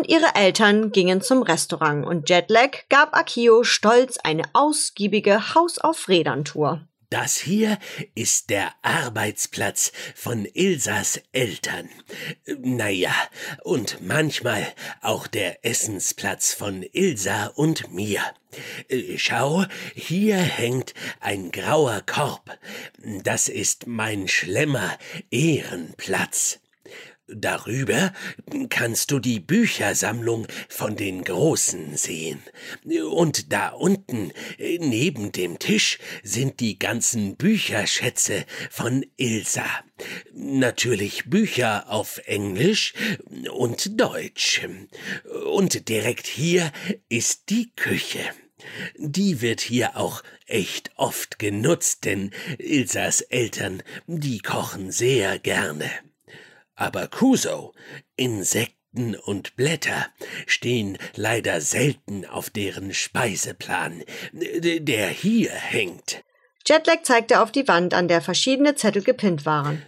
Und 0.00 0.08
ihre 0.08 0.34
Eltern 0.34 0.92
gingen 0.92 1.20
zum 1.20 1.42
Restaurant 1.42 2.06
und 2.06 2.30
Jetlag 2.30 2.88
gab 2.88 3.14
Akio 3.14 3.64
stolz 3.64 4.16
eine 4.16 4.44
ausgiebige 4.54 5.54
Haus-auf-Rädern-Tour. 5.54 6.80
Das 7.10 7.36
hier 7.36 7.78
ist 8.14 8.48
der 8.48 8.72
Arbeitsplatz 8.80 9.92
von 10.14 10.46
Ilsas 10.54 11.20
Eltern. 11.32 11.90
Naja, 12.46 13.12
und 13.62 13.98
manchmal 14.00 14.66
auch 15.02 15.26
der 15.26 15.66
Essensplatz 15.66 16.54
von 16.54 16.82
Ilsa 16.92 17.48
und 17.48 17.92
mir. 17.92 18.22
Schau, 19.16 19.66
hier 19.94 20.38
hängt 20.38 20.94
ein 21.20 21.50
grauer 21.50 22.00
Korb. 22.06 22.58
Das 23.22 23.50
ist 23.50 23.86
mein 23.86 24.28
Schlemmer 24.28 24.96
Ehrenplatz. 25.30 26.58
Darüber 27.32 28.12
kannst 28.68 29.10
du 29.10 29.18
die 29.18 29.40
Büchersammlung 29.40 30.46
von 30.68 30.96
den 30.96 31.22
Großen 31.22 31.96
sehen. 31.96 32.42
Und 33.10 33.52
da 33.52 33.68
unten, 33.68 34.32
neben 34.58 35.32
dem 35.32 35.58
Tisch, 35.58 35.98
sind 36.22 36.60
die 36.60 36.78
ganzen 36.78 37.36
Bücherschätze 37.36 38.44
von 38.70 39.06
Ilsa. 39.16 39.66
Natürlich 40.32 41.26
Bücher 41.26 41.90
auf 41.90 42.20
Englisch 42.26 42.94
und 43.52 44.00
Deutsch. 44.00 44.62
Und 45.46 45.88
direkt 45.88 46.26
hier 46.26 46.72
ist 47.08 47.50
die 47.50 47.70
Küche. 47.76 48.20
Die 48.96 49.40
wird 49.40 49.60
hier 49.60 49.96
auch 49.96 50.22
echt 50.46 50.90
oft 50.96 51.38
genutzt, 51.38 52.04
denn 52.04 52.30
Ilsas 52.58 53.20
Eltern, 53.22 53.82
die 54.06 54.40
kochen 54.40 54.90
sehr 54.90 55.38
gerne. 55.38 55.90
Aber 56.80 57.08
Kuso, 57.08 57.74
Insekten 58.16 59.14
und 59.14 59.54
Blätter 59.54 60.06
stehen 60.46 60.96
leider 61.14 61.60
selten 61.60 62.24
auf 62.24 62.48
deren 62.48 62.94
Speiseplan, 62.94 64.02
der 64.32 65.08
hier 65.08 65.50
hängt. 65.50 66.24
Jetlag 66.66 67.02
zeigte 67.02 67.42
auf 67.42 67.52
die 67.52 67.68
Wand, 67.68 67.92
an 67.92 68.08
der 68.08 68.22
verschiedene 68.22 68.76
Zettel 68.76 69.02
gepinnt 69.02 69.44
waren. 69.44 69.82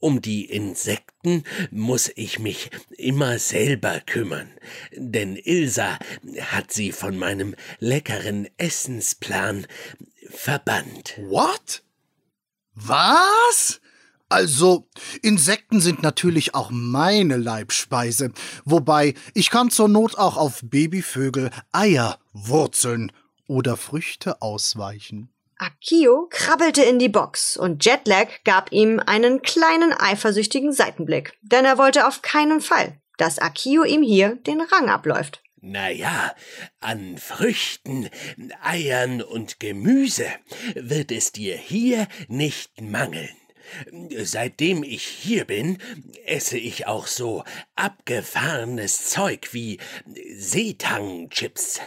Um 0.00 0.20
die 0.20 0.46
Insekten 0.46 1.44
muss 1.70 2.10
ich 2.16 2.40
mich 2.40 2.70
immer 2.96 3.38
selber 3.38 4.00
kümmern, 4.00 4.50
denn 4.96 5.36
Ilsa 5.36 5.96
hat 6.40 6.72
sie 6.72 6.90
von 6.90 7.16
meinem 7.16 7.54
leckeren 7.78 8.48
Essensplan 8.56 9.68
verbannt. 10.28 11.14
What? 11.18 11.84
Was? 12.74 13.81
Also, 14.32 14.88
Insekten 15.20 15.78
sind 15.82 16.02
natürlich 16.02 16.54
auch 16.54 16.70
meine 16.72 17.36
Leibspeise, 17.36 18.32
wobei 18.64 19.12
ich 19.34 19.50
kann 19.50 19.70
zur 19.70 19.88
Not 19.88 20.16
auch 20.16 20.38
auf 20.38 20.60
Babyvögel, 20.62 21.50
Eier, 21.70 22.18
Wurzeln 22.32 23.12
oder 23.46 23.76
Früchte 23.76 24.40
ausweichen. 24.40 25.28
Akio 25.58 26.28
krabbelte 26.30 26.82
in 26.82 26.98
die 26.98 27.10
Box 27.10 27.58
und 27.58 27.84
Jetlag 27.84 28.28
gab 28.44 28.72
ihm 28.72 29.02
einen 29.04 29.42
kleinen 29.42 29.92
eifersüchtigen 29.92 30.72
Seitenblick, 30.72 31.34
denn 31.42 31.66
er 31.66 31.76
wollte 31.76 32.08
auf 32.08 32.22
keinen 32.22 32.62
Fall, 32.62 32.96
dass 33.18 33.38
Akio 33.38 33.84
ihm 33.84 34.02
hier 34.02 34.36
den 34.36 34.62
Rang 34.62 34.88
abläuft. 34.88 35.42
Naja, 35.60 36.34
an 36.80 37.18
Früchten, 37.18 38.08
Eiern 38.62 39.20
und 39.20 39.60
Gemüse 39.60 40.26
wird 40.74 41.12
es 41.12 41.32
dir 41.32 41.54
hier 41.54 42.08
nicht 42.28 42.80
mangeln. 42.80 43.28
Seitdem 44.22 44.82
ich 44.82 45.04
hier 45.04 45.44
bin, 45.44 45.78
esse 46.26 46.58
ich 46.58 46.86
auch 46.86 47.06
so 47.06 47.44
abgefahrenes 47.76 49.10
Zeug 49.10 49.48
wie 49.52 49.78
Seetangchips. 50.36 51.80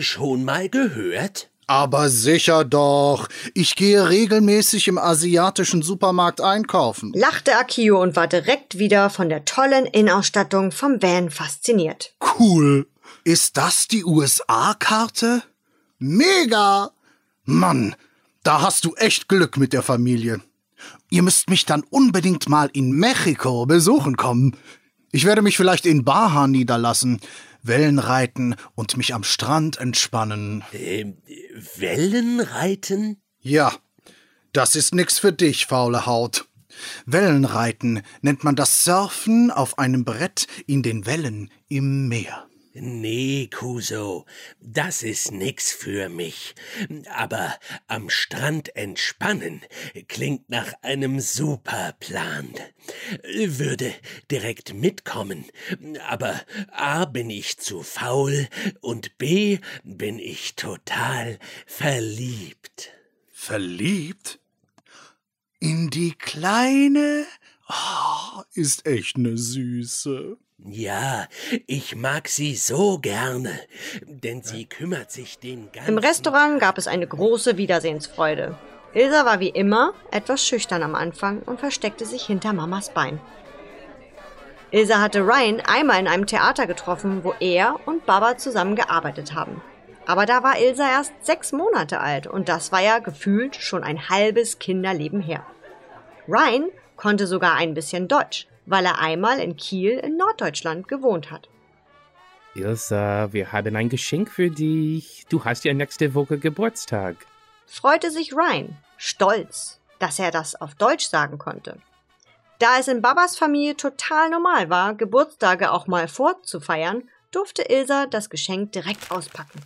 Schon 0.00 0.44
mal 0.44 0.68
gehört? 0.68 1.50
Aber 1.70 2.08
sicher 2.08 2.64
doch. 2.64 3.28
Ich 3.54 3.76
gehe 3.76 4.08
regelmäßig 4.08 4.88
im 4.88 4.98
asiatischen 4.98 5.82
Supermarkt 5.82 6.40
einkaufen. 6.40 7.12
Lachte 7.14 7.56
Akio 7.56 8.02
und 8.02 8.16
war 8.16 8.26
direkt 8.26 8.78
wieder 8.78 9.08
von 9.08 9.28
der 9.28 9.44
tollen 9.44 9.86
Innenausstattung 9.86 10.72
vom 10.72 11.00
Van 11.00 11.30
fasziniert. 11.30 12.12
Cool. 12.40 12.88
Ist 13.22 13.56
das 13.56 13.86
die 13.86 14.04
USA-Karte? 14.04 15.44
Mega! 16.00 16.90
Mann, 17.44 17.94
da 18.42 18.62
hast 18.62 18.84
du 18.84 18.94
echt 18.96 19.28
Glück 19.28 19.56
mit 19.56 19.72
der 19.72 19.82
Familie. 19.82 20.40
Ihr 21.10 21.22
müsst 21.22 21.50
mich 21.50 21.66
dann 21.66 21.82
unbedingt 21.90 22.48
mal 22.48 22.70
in 22.72 22.92
Mexiko 22.92 23.66
besuchen 23.66 24.16
kommen. 24.16 24.56
Ich 25.10 25.24
werde 25.24 25.42
mich 25.42 25.56
vielleicht 25.56 25.86
in 25.86 26.04
Baja 26.04 26.46
niederlassen, 26.46 27.20
Wellen 27.62 27.98
reiten 27.98 28.54
und 28.76 28.96
mich 28.96 29.12
am 29.12 29.24
Strand 29.24 29.78
entspannen. 29.78 30.62
Ähm, 30.72 31.18
Wellenreiten? 31.76 33.20
Ja, 33.40 33.72
das 34.52 34.76
ist 34.76 34.94
nix 34.94 35.18
für 35.18 35.32
dich, 35.32 35.66
faule 35.66 36.06
Haut. 36.06 36.46
Wellenreiten 37.06 38.02
nennt 38.22 38.44
man 38.44 38.54
das 38.54 38.84
Surfen 38.84 39.50
auf 39.50 39.78
einem 39.78 40.04
Brett 40.04 40.46
in 40.66 40.82
den 40.82 41.06
Wellen 41.06 41.50
im 41.68 42.08
Meer. 42.08 42.49
Nee, 42.72 43.48
Kuso, 43.52 44.26
das 44.60 45.02
ist 45.02 45.32
nix 45.32 45.72
für 45.72 46.08
mich. 46.08 46.54
Aber 47.12 47.58
am 47.88 48.08
Strand 48.08 48.76
entspannen 48.76 49.62
klingt 50.06 50.48
nach 50.48 50.72
einem 50.82 51.18
super 51.18 51.96
Plan. 51.98 52.48
Würde 53.24 53.92
direkt 54.30 54.72
mitkommen, 54.72 55.46
aber 56.08 56.40
A 56.70 57.06
bin 57.06 57.28
ich 57.28 57.58
zu 57.58 57.82
faul 57.82 58.46
und 58.80 59.18
B 59.18 59.58
bin 59.82 60.20
ich 60.20 60.54
total 60.54 61.40
verliebt. 61.66 62.92
Verliebt? 63.32 64.38
In 65.58 65.90
die 65.90 66.12
Kleine? 66.12 67.26
Oh, 67.68 68.42
ist 68.54 68.86
echt 68.86 69.18
ne 69.18 69.36
Süße. 69.36 70.38
Ja, 70.66 71.26
ich 71.66 71.96
mag 71.96 72.28
sie 72.28 72.54
so 72.54 72.98
gerne, 72.98 73.58
denn 74.02 74.42
sie 74.42 74.66
kümmert 74.66 75.10
sich 75.10 75.38
den 75.38 75.72
ganzen 75.72 75.88
Im 75.88 75.98
Restaurant 75.98 76.60
gab 76.60 76.76
es 76.76 76.86
eine 76.86 77.06
große 77.06 77.56
Wiedersehensfreude. 77.56 78.56
Ilsa 78.92 79.24
war 79.24 79.40
wie 79.40 79.48
immer 79.48 79.94
etwas 80.10 80.44
schüchtern 80.44 80.82
am 80.82 80.94
Anfang 80.94 81.40
und 81.42 81.60
versteckte 81.60 82.04
sich 82.04 82.24
hinter 82.24 82.52
Mamas 82.52 82.90
Bein. 82.90 83.20
Ilsa 84.70 85.00
hatte 85.00 85.20
Ryan 85.20 85.60
einmal 85.60 85.98
in 85.98 86.08
einem 86.08 86.26
Theater 86.26 86.66
getroffen, 86.66 87.24
wo 87.24 87.34
er 87.40 87.76
und 87.86 88.04
Baba 88.04 88.36
zusammen 88.36 88.76
gearbeitet 88.76 89.34
haben. 89.34 89.62
Aber 90.06 90.26
da 90.26 90.42
war 90.42 90.58
Ilsa 90.58 90.88
erst 90.90 91.12
sechs 91.22 91.52
Monate 91.52 92.00
alt 92.00 92.26
und 92.26 92.48
das 92.48 92.70
war 92.72 92.80
ja 92.80 92.98
gefühlt 92.98 93.56
schon 93.56 93.82
ein 93.82 94.08
halbes 94.08 94.58
Kinderleben 94.58 95.20
her. 95.20 95.46
Ryan 96.28 96.68
konnte 96.96 97.26
sogar 97.26 97.54
ein 97.54 97.74
bisschen 97.74 98.08
Deutsch, 98.08 98.46
weil 98.66 98.84
er 98.84 98.98
einmal 98.98 99.38
in 99.38 99.56
Kiel 99.56 99.92
in 99.98 100.16
Norddeutschland 100.16 100.88
gewohnt 100.88 101.30
hat. 101.30 101.48
Ilsa, 102.54 103.32
wir 103.32 103.52
haben 103.52 103.76
ein 103.76 103.88
Geschenk 103.88 104.30
für 104.30 104.50
dich. 104.50 105.24
Du 105.28 105.44
hast 105.44 105.64
ja 105.64 105.72
nächste 105.72 106.14
Woche 106.14 106.38
Geburtstag. 106.38 107.16
Freute 107.66 108.10
sich 108.10 108.32
Ryan, 108.32 108.76
stolz, 108.96 109.80
dass 110.00 110.18
er 110.18 110.30
das 110.30 110.60
auf 110.60 110.74
Deutsch 110.74 111.06
sagen 111.06 111.38
konnte. 111.38 111.78
Da 112.58 112.78
es 112.78 112.88
in 112.88 113.00
Babas 113.00 113.38
Familie 113.38 113.76
total 113.76 114.28
normal 114.30 114.68
war, 114.68 114.94
Geburtstage 114.94 115.70
auch 115.70 115.86
mal 115.86 116.08
fortzufeiern, 116.08 117.08
durfte 117.30 117.62
Ilsa 117.62 118.06
das 118.06 118.28
Geschenk 118.28 118.72
direkt 118.72 119.10
auspacken. 119.10 119.60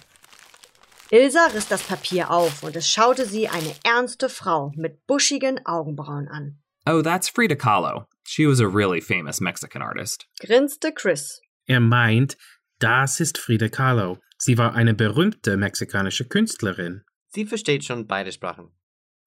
Ilsa 1.11 1.47
riss 1.47 1.69
das 1.69 1.83
Papier 1.83 2.31
auf 2.31 2.63
und 2.63 2.77
es 2.77 2.89
schaute 2.89 3.27
sie 3.27 3.49
eine 3.49 3.75
ernste 3.83 4.29
Frau 4.29 4.73
mit 4.77 5.07
buschigen 5.07 5.65
Augenbrauen 5.67 6.29
an. 6.29 6.59
Oh, 6.87 7.01
that's 7.01 7.31
Frida 7.31 7.57
Kahlo. 7.57 8.07
She 8.27 8.45
was 8.47 8.61
a 8.61 8.69
really 8.69 9.01
famous 9.01 9.41
Mexican 9.41 9.81
artist. 9.81 10.27
Grinste 10.43 10.93
Chris. 10.95 11.41
Er 11.67 11.81
meint, 11.81 12.37
das 12.79 13.21
ist 13.21 13.39
Frida 13.39 13.71
Kahlo. 13.71 14.19
Sie 14.37 14.59
war 14.59 14.75
eine 14.75 14.93
berühmte 14.93 15.57
mexikanische 15.57 16.27
Künstlerin. 16.27 17.03
Sie 17.29 17.47
versteht 17.47 17.85
schon 17.85 18.07
beide 18.07 18.33
Sprachen. 18.33 18.71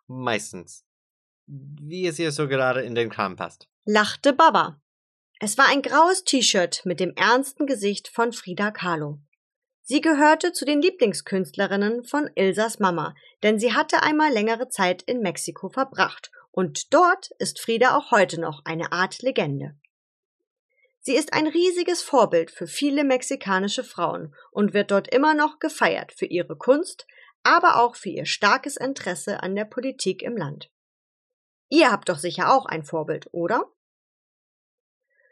Meistens. 0.06 0.86
Wie 1.48 2.06
es 2.06 2.20
ihr 2.20 2.32
so 2.32 2.48
gerade 2.48 2.82
in 2.82 2.94
den 2.94 3.10
Kram 3.10 3.36
passt. 3.36 3.68
Lachte 3.86 4.34
Baba. 4.34 4.80
Es 5.40 5.58
war 5.58 5.68
ein 5.68 5.82
graues 5.82 6.24
T-Shirt 6.26 6.82
mit 6.86 7.00
dem 7.00 7.14
ernsten 7.16 7.66
Gesicht 7.66 8.08
von 8.08 8.34
Frida 8.34 8.70
Kahlo. 8.70 9.20
Sie 9.82 10.02
gehörte 10.02 10.52
zu 10.52 10.64
den 10.64 10.82
Lieblingskünstlerinnen 10.82 12.04
von 12.04 12.30
Ilsas 12.36 12.78
Mama, 12.78 13.16
denn 13.42 13.58
sie 13.58 13.74
hatte 13.74 14.04
einmal 14.04 14.32
längere 14.32 14.70
Zeit 14.70 15.02
in 15.02 15.22
Mexiko 15.22 15.70
verbracht 15.70 16.30
und 16.58 16.92
dort 16.92 17.30
ist 17.38 17.60
Frida 17.60 17.96
auch 17.96 18.10
heute 18.10 18.42
noch 18.42 18.66
eine 18.66 18.92
Art 18.92 19.22
Legende. 19.22 19.76
Sie 21.02 21.16
ist 21.16 21.34
ein 21.34 21.46
riesiges 21.46 22.02
Vorbild 22.02 22.50
für 22.50 22.66
viele 22.66 23.04
mexikanische 23.04 23.84
Frauen 23.84 24.34
und 24.50 24.74
wird 24.74 24.90
dort 24.90 25.08
immer 25.14 25.36
noch 25.36 25.60
gefeiert 25.60 26.14
für 26.14 26.26
ihre 26.26 26.58
Kunst, 26.58 27.06
aber 27.44 27.80
auch 27.80 27.96
für 27.96 28.10
ihr 28.10 28.26
starkes 28.26 28.76
Interesse 28.76 29.44
an 29.44 29.56
der 29.56 29.66
Politik 29.66 30.24
im 30.24 30.36
Land. 30.36 30.72
Ihr 31.70 31.92
habt 31.92 32.10
doch 32.10 32.18
sicher 32.18 32.52
auch 32.52 32.66
ein 32.66 32.84
Vorbild, 32.84 33.28
oder? 33.32 33.72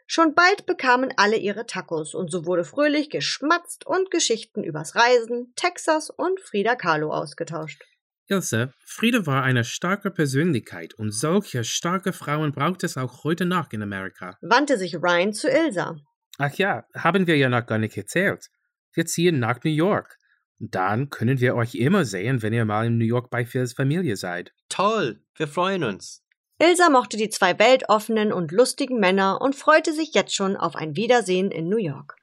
Schon 0.06 0.32
bald 0.36 0.64
bekamen 0.64 1.12
alle 1.16 1.38
ihre 1.38 1.66
Tacos 1.66 2.14
und 2.14 2.30
so 2.30 2.46
wurde 2.46 2.62
fröhlich 2.62 3.10
geschmatzt 3.10 3.84
und 3.84 4.12
Geschichten 4.12 4.62
übers 4.62 4.94
Reisen, 4.94 5.52
Texas 5.56 6.08
und 6.08 6.40
Frida 6.40 6.76
Kahlo 6.76 7.10
ausgetauscht. 7.10 7.82
Ilse, 8.28 8.72
Frieda 8.84 9.24
war 9.26 9.42
eine 9.42 9.64
starke 9.64 10.10
Persönlichkeit 10.10 10.94
und 10.94 11.12
solche 11.12 11.62
starke 11.62 12.12
Frauen 12.12 12.52
braucht 12.52 12.82
es 12.82 12.96
auch 12.96 13.22
heute 13.22 13.44
noch 13.44 13.70
in 13.70 13.82
Amerika. 13.82 14.36
Wandte 14.40 14.78
sich 14.78 14.96
Ryan 14.96 15.32
zu 15.32 15.48
Ilsa. 15.48 15.96
Ach 16.38 16.52
ja, 16.54 16.84
haben 16.94 17.26
wir 17.26 17.36
ja 17.36 17.48
noch 17.48 17.64
gar 17.66 17.78
nicht 17.78 17.96
erzählt. 17.96 18.48
Wir 18.92 19.06
ziehen 19.06 19.38
nach 19.38 19.62
New 19.62 19.70
York. 19.70 20.18
Dann 20.58 21.10
können 21.10 21.40
wir 21.40 21.54
euch 21.54 21.74
immer 21.74 22.04
sehen, 22.04 22.42
wenn 22.42 22.52
ihr 22.52 22.64
mal 22.64 22.86
in 22.86 22.98
New 22.98 23.04
York 23.04 23.30
bei 23.30 23.44
Phils 23.44 23.74
Familie 23.74 24.16
seid. 24.16 24.52
Toll, 24.68 25.20
wir 25.36 25.48
freuen 25.48 25.84
uns. 25.84 26.22
Ilsa 26.58 26.88
mochte 26.88 27.16
die 27.18 27.28
zwei 27.28 27.58
weltoffenen 27.58 28.32
und 28.32 28.50
lustigen 28.50 28.98
Männer 28.98 29.40
und 29.42 29.54
freute 29.54 29.92
sich 29.92 30.14
jetzt 30.14 30.34
schon 30.34 30.56
auf 30.56 30.74
ein 30.74 30.96
Wiedersehen 30.96 31.50
in 31.50 31.68
New 31.68 31.76
York. 31.76 32.16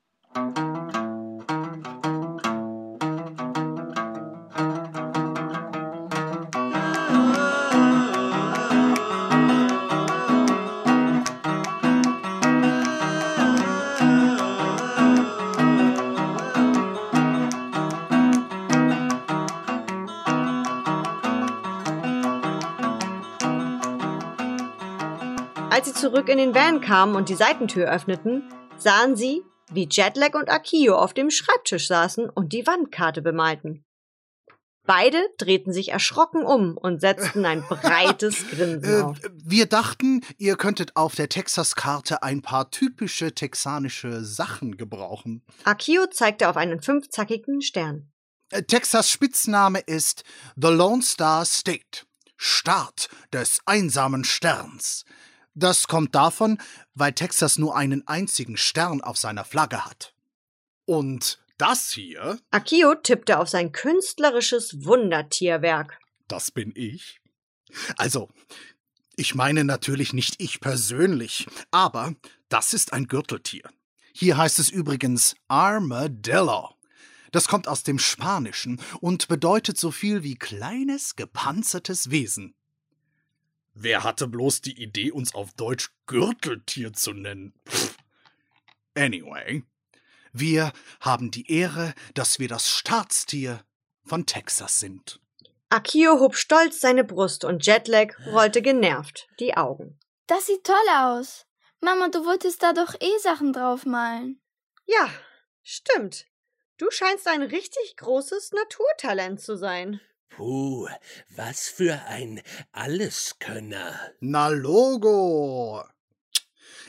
Als 25.83 25.95
sie 25.95 26.01
zurück 26.01 26.29
in 26.29 26.37
den 26.37 26.55
Van 26.55 26.79
kamen 26.79 27.13
und 27.13 27.27
die 27.27 27.35
Seitentür 27.35 27.91
öffneten, 27.91 28.41
sahen 28.77 29.17
sie, 29.17 29.43
wie 29.69 29.89
Jetlag 29.91 30.33
und 30.33 30.49
Akio 30.49 30.95
auf 30.95 31.13
dem 31.13 31.29
Schreibtisch 31.29 31.89
saßen 31.89 32.29
und 32.29 32.53
die 32.53 32.65
Wandkarte 32.65 33.21
bemalten. 33.21 33.83
Beide 34.85 35.21
drehten 35.37 35.73
sich 35.73 35.89
erschrocken 35.89 36.45
um 36.45 36.77
und 36.77 37.01
setzten 37.01 37.43
ein 37.43 37.63
breites 37.63 38.47
Grinsen 38.51 39.01
auf. 39.01 39.21
Äh, 39.21 39.29
wir 39.43 39.65
dachten, 39.65 40.21
ihr 40.37 40.55
könntet 40.55 40.95
auf 40.95 41.15
der 41.15 41.27
Texas-Karte 41.27 42.23
ein 42.23 42.41
paar 42.41 42.71
typische 42.71 43.35
texanische 43.35 44.23
Sachen 44.23 44.77
gebrauchen. 44.77 45.43
Akio 45.65 46.05
zeigte 46.05 46.47
auf 46.47 46.55
einen 46.55 46.81
fünfzackigen 46.81 47.61
Stern. 47.61 48.09
Äh, 48.51 48.63
Texas 48.63 49.09
Spitzname 49.09 49.81
ist 49.81 50.23
The 50.55 50.69
Lone 50.69 51.03
Star 51.03 51.43
State, 51.43 52.05
Staat 52.37 53.09
des 53.33 53.59
einsamen 53.65 54.23
Sterns. 54.23 55.03
Das 55.55 55.87
kommt 55.87 56.15
davon, 56.15 56.57
weil 56.95 57.13
Texas 57.13 57.57
nur 57.57 57.75
einen 57.75 58.07
einzigen 58.07 58.57
Stern 58.57 59.01
auf 59.01 59.17
seiner 59.17 59.45
Flagge 59.45 59.85
hat. 59.85 60.13
Und 60.85 61.39
das 61.57 61.91
hier, 61.91 62.39
Akio 62.51 62.95
tippte 62.95 63.39
auf 63.39 63.47
sein 63.47 63.71
künstlerisches 63.71 64.85
Wundertierwerk. 64.85 65.99
das 66.27 66.51
bin 66.51 66.73
ich. 66.75 67.19
Also, 67.97 68.29
ich 69.15 69.35
meine 69.35 69.63
natürlich 69.63 70.13
nicht 70.13 70.35
ich 70.39 70.59
persönlich, 70.59 71.47
aber 71.71 72.15
das 72.49 72.73
ist 72.73 72.93
ein 72.93 73.07
Gürteltier. 73.07 73.69
Hier 74.13 74.37
heißt 74.37 74.59
es 74.59 74.69
übrigens 74.69 75.35
Armadillo. 75.47 76.75
Das 77.31 77.47
kommt 77.47 77.67
aus 77.67 77.83
dem 77.83 77.97
Spanischen 77.97 78.79
und 79.01 79.27
bedeutet 79.27 79.77
so 79.77 79.89
viel 79.91 80.23
wie 80.23 80.35
kleines, 80.35 81.15
gepanzertes 81.15 82.11
Wesen. 82.11 82.55
Wer 83.73 84.03
hatte 84.03 84.27
bloß 84.27 84.61
die 84.61 84.81
Idee, 84.81 85.11
uns 85.11 85.33
auf 85.33 85.53
Deutsch 85.53 85.91
Gürteltier 86.05 86.93
zu 86.93 87.13
nennen? 87.13 87.53
Pff. 87.67 87.97
Anyway, 88.95 89.63
wir 90.31 90.71
haben 90.99 91.31
die 91.31 91.51
Ehre, 91.51 91.93
dass 92.13 92.39
wir 92.39 92.47
das 92.47 92.69
Staatstier 92.69 93.63
von 94.03 94.25
Texas 94.25 94.79
sind. 94.79 95.19
Akio 95.69 96.19
hob 96.19 96.35
stolz 96.35 96.79
seine 96.81 97.03
Brust 97.03 97.43
und 97.43 97.65
Jetlag 97.65 98.13
rollte 98.27 98.61
genervt 98.61 99.27
die 99.39 99.57
Augen. 99.57 99.99
Das 100.27 100.45
sieht 100.45 100.63
toll 100.63 100.75
aus. 100.95 101.47
Mama, 101.81 102.09
du 102.09 102.25
wolltest 102.25 102.61
da 102.61 102.73
doch 102.73 102.93
eh 102.99 103.17
Sachen 103.19 103.53
draufmalen. 103.53 104.39
Ja, 104.85 105.09
stimmt. 105.63 106.27
Du 106.77 106.91
scheinst 106.91 107.27
ein 107.27 107.41
richtig 107.41 107.95
großes 107.97 108.51
Naturtalent 108.51 109.41
zu 109.41 109.57
sein. 109.57 109.99
Puh, 110.35 110.87
was 111.35 111.69
für 111.69 112.01
ein 112.07 112.41
Alleskönner. 112.71 113.99
Na 114.19 114.47
Logo! 114.47 115.83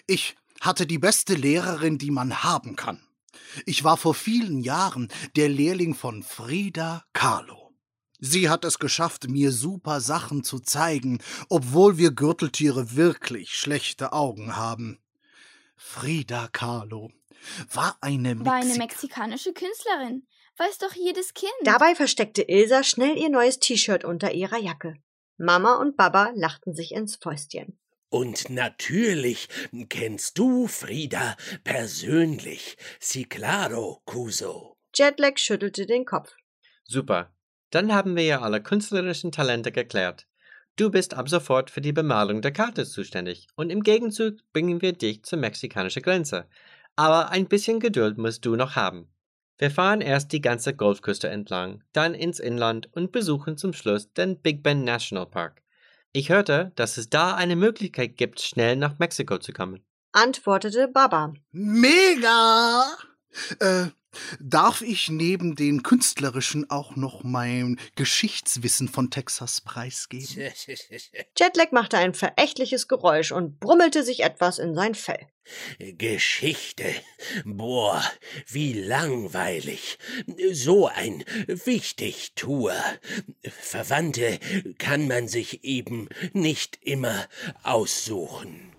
Ich 0.07 0.37
hatte 0.61 0.87
die 0.87 0.99
beste 0.99 1.35
Lehrerin, 1.35 1.99
die 1.99 2.11
man 2.11 2.43
haben 2.43 2.75
kann. 2.75 3.07
Ich 3.67 3.85
war 3.85 3.97
vor 3.99 4.15
vielen 4.15 4.61
Jahren 4.61 5.09
der 5.37 5.49
Lehrling 5.51 5.95
von 5.95 6.23
Frida 6.23 7.05
Kahlo. 7.13 7.75
Sie 8.19 8.49
hat 8.49 8.65
es 8.65 8.79
geschafft, 8.79 9.29
mir 9.29 9.53
super 9.53 10.01
Sachen 10.01 10.43
zu 10.43 10.61
zeigen, 10.61 11.19
obwohl 11.51 11.99
wir 11.99 12.13
Gürteltiere 12.13 12.97
wirklich 12.97 13.51
schlechte 13.55 14.13
Augen 14.15 14.57
haben. 14.57 14.99
Frida 15.77 16.49
Kahlo 16.49 17.11
war 17.71 17.99
eine 18.01 18.43
War 18.45 18.55
eine 18.55 18.65
Mexi 18.67 18.79
mexikanische 18.79 19.53
Künstlerin. 19.53 20.27
Weiß 20.57 20.79
doch 20.79 20.95
jedes 20.95 21.35
Kind. 21.35 21.53
Dabei 21.63 21.95
versteckte 21.95 22.43
Ilsa 22.43 22.85
schnell 22.85 23.17
ihr 23.19 23.29
neues 23.29 23.59
T-Shirt 23.59 24.05
unter 24.05 24.33
ihrer 24.33 24.59
Jacke. 24.59 24.95
Mama 25.37 25.75
und 25.77 25.97
Baba 25.97 26.31
lachten 26.35 26.75
sich 26.75 26.93
ins 26.93 27.17
Fäustchen. 27.17 27.79
Und 28.09 28.49
natürlich 28.51 29.49
kennst 29.89 30.39
du 30.39 30.69
Frieda 30.69 31.37
persönlich. 31.65 32.77
Si 33.01 33.25
claro, 33.25 34.03
Kuso. 34.05 34.77
Jetlag 34.95 35.39
schüttelte 35.39 35.87
den 35.87 36.05
Kopf. 36.05 36.37
Super. 36.85 37.35
Dann 37.71 37.93
haben 37.93 38.15
wir 38.15 38.23
ja 38.23 38.41
alle 38.41 38.63
künstlerischen 38.63 39.33
Talente 39.33 39.73
geklärt. 39.73 40.29
Du 40.77 40.91
bist 40.91 41.15
ab 41.15 41.29
sofort 41.29 41.71
für 41.71 41.81
die 41.81 41.93
Bemalung 41.93 42.43
der 42.43 42.53
Karte 42.53 42.85
zuständig 42.85 43.49
und 43.57 43.71
im 43.71 43.83
Gegenzug 43.83 44.35
bringen 44.53 44.81
wir 44.81 44.93
dich 44.93 45.25
zur 45.25 45.41
mexikanischen 45.41 46.03
Grenze. 46.03 46.47
Aber 46.95 47.31
ein 47.31 47.49
bisschen 47.49 47.81
Geduld 47.81 48.19
musst 48.19 48.45
du 48.45 48.55
noch 48.55 48.77
haben. 48.77 49.09
Wir 49.59 49.71
fahren 49.71 50.01
erst 50.01 50.33
die 50.33 50.41
ganze 50.41 50.75
Golfküste 50.75 51.29
entlang, 51.29 51.83
dann 51.93 52.15
ins 52.15 52.41
Inland 52.41 52.89
und 52.93 53.13
besuchen 53.13 53.57
zum 53.57 53.73
Schluss 53.73 54.13
den 54.13 54.41
Big 54.41 54.63
Bend 54.63 54.85
National 54.85 55.27
Park. 55.27 55.63
Ich 56.13 56.29
hörte, 56.29 56.73
dass 56.77 56.97
es 56.97 57.09
da 57.09 57.35
eine 57.35 57.57
Möglichkeit 57.57 58.17
gibt, 58.17 58.41
schnell 58.41 58.77
nach 58.77 58.99
Mexiko 58.99 59.39
zu 59.39 59.53
kommen. 59.53 59.85
Antwortete 60.13 60.89
Baba. 60.89 61.35
Mega! 61.51 62.85
Äh, 63.59 63.87
darf 64.41 64.83
ich 64.83 65.09
neben 65.09 65.55
den 65.55 65.83
künstlerischen 65.83 66.71
auch 66.71 66.97
noch 66.97 67.23
mein 67.23 67.79
Geschichtswissen 67.97 68.89
von 68.89 69.11
Texas 69.11 69.61
preisgeben? 69.61 70.25
Jetlag 71.39 71.73
machte 71.73 71.99
ein 71.99 72.15
verächtliches 72.15 72.89
Geräusch 72.89 73.33
und 73.33 73.61
brummelte 73.61 74.03
sich 74.03 74.21
etwas 74.21 74.59
in 74.59 74.75
sein 74.75 74.95
Fell. 74.95 75.27
Geschichte. 75.79 76.87
Boah, 77.45 78.03
wie 78.49 78.73
langweilig. 78.73 79.99
So 80.53 80.89
ein 80.89 81.25
Wichtigtuer. 81.47 82.83
Verwandte 83.43 84.39
kann 84.79 85.07
man 85.07 85.29
sich 85.29 85.65
eben 85.65 86.09
nicht 86.33 86.79
immer 86.83 87.27
aussuchen. 87.63 88.73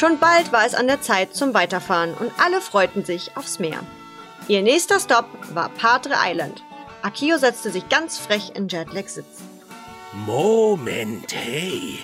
Schon 0.00 0.18
bald 0.18 0.50
war 0.50 0.64
es 0.64 0.74
an 0.74 0.86
der 0.86 1.02
Zeit 1.02 1.34
zum 1.34 1.52
Weiterfahren 1.52 2.14
und 2.14 2.32
alle 2.42 2.62
freuten 2.62 3.04
sich 3.04 3.36
aufs 3.36 3.58
Meer. 3.58 3.80
Ihr 4.48 4.62
nächster 4.62 4.98
Stopp 4.98 5.26
war 5.52 5.68
Padre 5.68 6.14
Island. 6.24 6.62
Akio 7.02 7.36
setzte 7.36 7.70
sich 7.70 7.86
ganz 7.90 8.16
frech 8.16 8.52
in 8.54 8.66
Jetlags 8.66 9.16
Sitz. 9.16 9.42
Moment, 10.24 11.34
hey, 11.34 11.98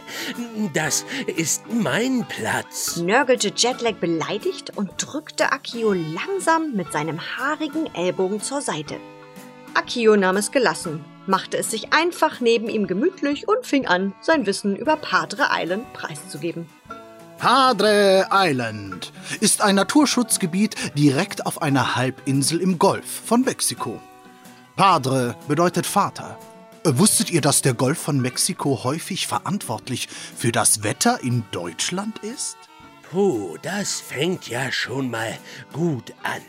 das 0.74 1.06
ist 1.38 1.62
mein 1.72 2.26
Platz. 2.28 2.98
Nörgelte 2.98 3.50
Jetlag 3.56 3.94
beleidigt 3.94 4.76
und 4.76 4.90
drückte 4.98 5.50
Akio 5.50 5.94
langsam 5.94 6.74
mit 6.74 6.92
seinem 6.92 7.18
haarigen 7.18 7.86
Ellbogen 7.94 8.42
zur 8.42 8.60
Seite. 8.60 8.96
Akio 9.72 10.16
nahm 10.16 10.36
es 10.36 10.50
gelassen, 10.50 11.02
machte 11.26 11.56
es 11.56 11.70
sich 11.70 11.94
einfach 11.94 12.40
neben 12.42 12.68
ihm 12.68 12.88
gemütlich 12.88 13.48
und 13.48 13.64
fing 13.64 13.86
an, 13.86 14.14
sein 14.20 14.44
Wissen 14.44 14.76
über 14.76 14.96
Padre 14.96 15.46
Island 15.50 15.90
preiszugeben. 15.94 16.68
Padre 17.38 18.28
Island 18.32 19.12
ist 19.40 19.60
ein 19.60 19.74
Naturschutzgebiet 19.74 20.74
direkt 20.96 21.44
auf 21.44 21.60
einer 21.60 21.94
Halbinsel 21.94 22.60
im 22.62 22.78
Golf 22.78 23.04
von 23.04 23.42
Mexiko. 23.42 24.00
Padre 24.74 25.36
bedeutet 25.46 25.86
Vater. 25.86 26.38
Wusstet 26.84 27.30
ihr, 27.30 27.42
dass 27.42 27.60
der 27.60 27.74
Golf 27.74 27.98
von 27.98 28.20
Mexiko 28.20 28.84
häufig 28.84 29.26
verantwortlich 29.26 30.08
für 30.08 30.50
das 30.50 30.82
Wetter 30.82 31.20
in 31.22 31.44
Deutschland 31.50 32.18
ist? 32.20 32.56
Puh, 33.10 33.56
das 33.62 34.00
fängt 34.00 34.48
ja 34.48 34.72
schon 34.72 35.10
mal 35.10 35.36
gut 35.72 36.14
an. 36.22 36.42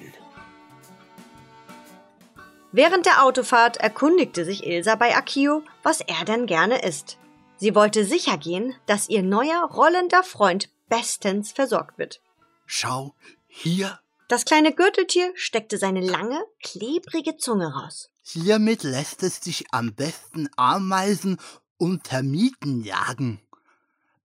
Während 2.71 3.06
der 3.06 3.23
Autofahrt 3.23 3.78
erkundigte 3.78 4.45
sich 4.45 4.65
Ilsa 4.65 4.95
bei 4.95 5.15
Akio, 5.15 5.63
was 5.84 6.00
er 6.02 6.23
denn 6.26 6.45
gerne 6.45 6.82
isst. 6.84 7.17
Sie 7.58 7.73
wollte 7.73 8.06
sicher 8.06 8.38
gehen, 8.38 8.76
dass 8.86 9.10
ihr 9.10 9.23
neuer 9.23 9.63
rollender 9.63 10.23
Freund 10.23 10.69
bestens 10.89 11.52
versorgt 11.52 11.97
wird. 11.97 12.21
Schau, 12.65 13.15
hier. 13.47 14.00
Das 14.28 14.43
kleine 14.45 14.73
Gürteltier 14.73 15.32
steckte 15.36 15.78
seine 15.78 16.02
lange, 16.02 16.43
klebrige 16.62 17.38
Zunge 17.38 17.73
raus. 17.73 18.10
Hiermit 18.23 18.84
lässt 18.84 19.23
es 19.23 19.38
sich 19.38 19.65
am 19.71 19.93
besten 19.93 20.50
Ameisen 20.58 21.38
und 21.78 22.04
Termiten 22.04 22.84
jagen. 22.84 23.41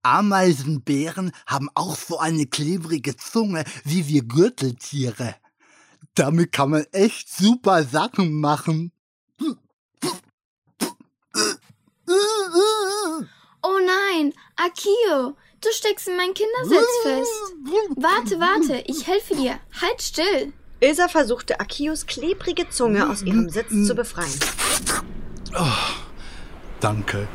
Ameisenbären 0.03 1.31
haben 1.47 1.69
auch 1.75 1.95
so 1.95 2.19
eine 2.19 2.47
klebrige 2.47 3.17
Zunge 3.17 3.65
wie 3.85 4.09
wir 4.09 4.25
Gürteltiere. 4.25 5.37
Damit 6.15 6.51
kann 6.51 6.71
man 6.71 6.85
echt 6.91 7.33
super 7.33 7.85
Sachen 7.85 8.41
machen. 8.41 8.91
Oh 13.63 13.79
nein, 13.87 14.35
Akio, 14.57 15.37
du 15.63 15.73
steckst 15.73 16.09
in 16.09 16.17
meinen 16.17 16.35
Kindersitz 16.35 16.89
fest. 17.03 17.55
Warte, 17.97 18.41
warte, 18.41 18.83
ich 18.87 19.07
helfe 19.07 19.35
dir. 19.35 19.59
Halt 19.81 20.03
still. 20.03 20.53
Ilsa 20.81 21.09
versuchte 21.09 21.61
Akios 21.61 22.07
klebrige 22.07 22.69
Zunge 22.69 23.09
aus 23.09 23.23
ihrem 23.23 23.49
Sitz 23.49 23.87
zu 23.87 23.95
befreien. 23.95 24.39
Danke. 26.81 27.29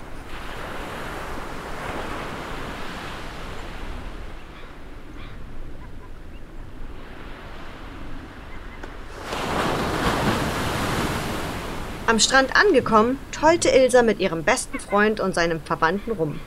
Am 12.07 12.19
Strand 12.19 12.55
angekommen, 12.55 13.19
tollte 13.31 13.69
Ilsa 13.69 14.01
mit 14.01 14.19
ihrem 14.19 14.43
besten 14.43 14.79
Freund 14.79 15.19
und 15.19 15.35
seinem 15.35 15.61
Verwandten 15.61 16.11
rum. 16.11 16.39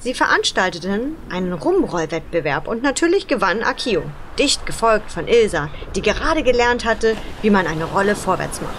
Sie 0.00 0.14
veranstalteten 0.14 1.16
einen 1.28 1.52
Rumrollwettbewerb 1.52 2.66
und 2.66 2.82
natürlich 2.82 3.26
gewann 3.26 3.62
Akio, 3.62 4.02
dicht 4.38 4.64
gefolgt 4.64 5.12
von 5.12 5.28
Ilsa, 5.28 5.68
die 5.94 6.00
gerade 6.00 6.42
gelernt 6.42 6.86
hatte, 6.86 7.16
wie 7.42 7.50
man 7.50 7.66
eine 7.66 7.84
Rolle 7.84 8.16
vorwärts 8.16 8.62
macht. 8.62 8.74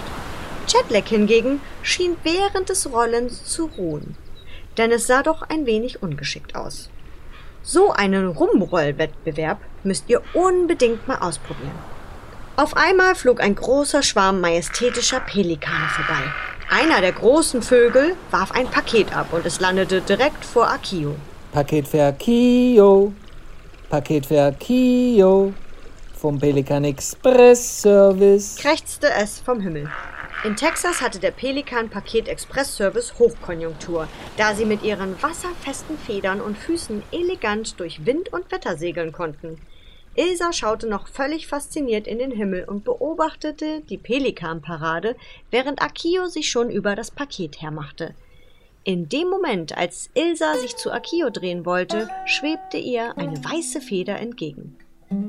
Jetlag 0.67 1.07
hingegen 1.07 1.62
schien 1.84 2.17
während 2.23 2.69
des 2.69 2.91
Rollens 2.91 3.45
zu 3.45 3.65
ruhen, 3.77 4.17
denn 4.77 4.91
es 4.91 5.05
sah 5.05 5.21
doch 5.21 5.43
ein 5.43 5.67
wenig 5.67 6.01
ungeschickt 6.01 6.55
aus. 6.55 6.89
So 7.62 7.91
einen 7.91 8.27
Rumrollwettbewerb 8.27 9.60
müsst 9.84 10.10
ihr 10.10 10.23
unbedingt 10.34 11.07
mal 11.07 11.19
ausprobieren. 11.19 11.77
Auf 12.55 12.75
einmal 12.75 13.13
flog 13.13 13.41
ein 13.41 13.53
großer 13.53 14.01
Schwarm 14.01 14.41
majestätischer 14.41 15.19
Pelikane 15.19 15.88
vorbei. 15.89 16.34
Einer 16.73 17.01
der 17.01 17.12
großen 17.12 17.62
Vögel 17.62 18.15
warf 18.29 18.53
ein 18.53 18.65
Paket 18.65 19.13
ab 19.13 19.34
und 19.34 19.45
es 19.45 19.60
landete 19.60 19.99
direkt 19.99 20.45
vor 20.45 20.69
Akio. 20.69 21.17
Paket 21.51 21.86
für 21.86 22.01
Akio. 22.01 23.12
Paket 23.89 24.25
für 24.25 24.41
Akio. 24.41 25.53
Vom 26.15 26.39
Pelikan 26.39 26.86
Express 26.86 27.81
Service. 27.81 28.55
krächzte 28.55 29.10
es 29.21 29.39
vom 29.41 29.60
Himmel. 29.60 29.89
In 30.45 30.55
Texas 30.55 31.01
hatte 31.01 31.19
der 31.19 31.31
Pelikan 31.31 31.89
Paket 31.89 32.29
Express 32.29 32.77
Service 32.77 33.15
Hochkonjunktur, 33.19 34.07
da 34.38 34.55
sie 34.55 34.63
mit 34.63 34.81
ihren 34.81 35.21
wasserfesten 35.21 35.97
Federn 35.97 36.39
und 36.39 36.57
Füßen 36.57 37.03
elegant 37.12 37.81
durch 37.81 38.05
Wind 38.05 38.31
und 38.31 38.49
Wetter 38.49 38.77
segeln 38.77 39.12
konnten. 39.12 39.57
Ilsa 40.15 40.52
schaute 40.52 40.88
noch 40.88 41.08
völlig 41.08 41.47
fasziniert 41.47 42.06
in 42.06 42.19
den 42.19 42.32
Himmel 42.32 42.65
und 42.65 42.84
beobachtete 42.84 43.82
die 43.82 43.97
Pelikanparade, 43.97 45.15
während 45.50 45.82
Akio 45.82 46.28
sich 46.28 46.50
schon 46.50 46.69
über 46.69 46.95
das 46.95 47.12
Paket 47.12 47.62
hermachte. 47.62 48.13
In 48.84 49.08
dem 49.10 49.30
Moment, 49.30 49.78
als 49.78 50.10
Ilsa 50.15 50.56
sich 50.58 50.76
zu 50.76 50.91
Akio 50.91 51.30
drehen 51.30 51.65
wollte, 51.65 52.10
schwebte 52.26 52.78
ihr 52.78 53.17
eine 53.17 53.38
weiße 53.43 53.80
Feder 53.80 54.17
entgegen. 54.17 54.78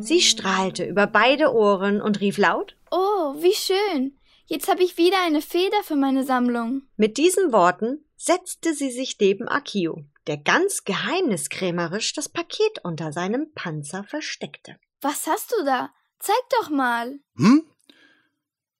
Sie 0.00 0.20
strahlte 0.20 0.84
über 0.84 1.06
beide 1.06 1.52
Ohren 1.52 2.00
und 2.00 2.20
rief 2.20 2.38
laut 2.38 2.76
Oh, 2.90 3.34
wie 3.38 3.54
schön. 3.54 4.16
Jetzt 4.46 4.68
habe 4.68 4.82
ich 4.82 4.96
wieder 4.96 5.16
eine 5.24 5.42
Feder 5.42 5.82
für 5.82 5.96
meine 5.96 6.24
Sammlung. 6.24 6.82
Mit 6.96 7.18
diesen 7.18 7.52
Worten 7.52 8.04
setzte 8.16 8.74
sie 8.74 8.90
sich 8.90 9.16
neben 9.20 9.48
Akio, 9.48 10.04
der 10.26 10.36
ganz 10.36 10.84
geheimniskrämerisch 10.84 12.12
das 12.12 12.28
Paket 12.28 12.80
unter 12.84 13.12
seinem 13.12 13.52
Panzer 13.54 14.04
versteckte. 14.04 14.78
Was 15.00 15.26
hast 15.26 15.52
du 15.52 15.64
da? 15.64 15.90
Zeig 16.18 16.36
doch 16.60 16.70
mal. 16.70 17.18
Hm? 17.36 17.66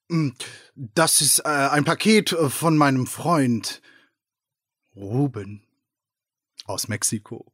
Hm, 0.08 0.36
Das 0.74 1.20
ist 1.20 1.40
äh, 1.40 1.48
ein 1.48 1.84
Paket 1.84 2.32
äh, 2.32 2.48
von 2.50 2.76
meinem 2.76 3.06
Freund 3.06 3.82
Ruben 4.94 5.66
aus 6.66 6.88
Mexiko. 6.88 7.52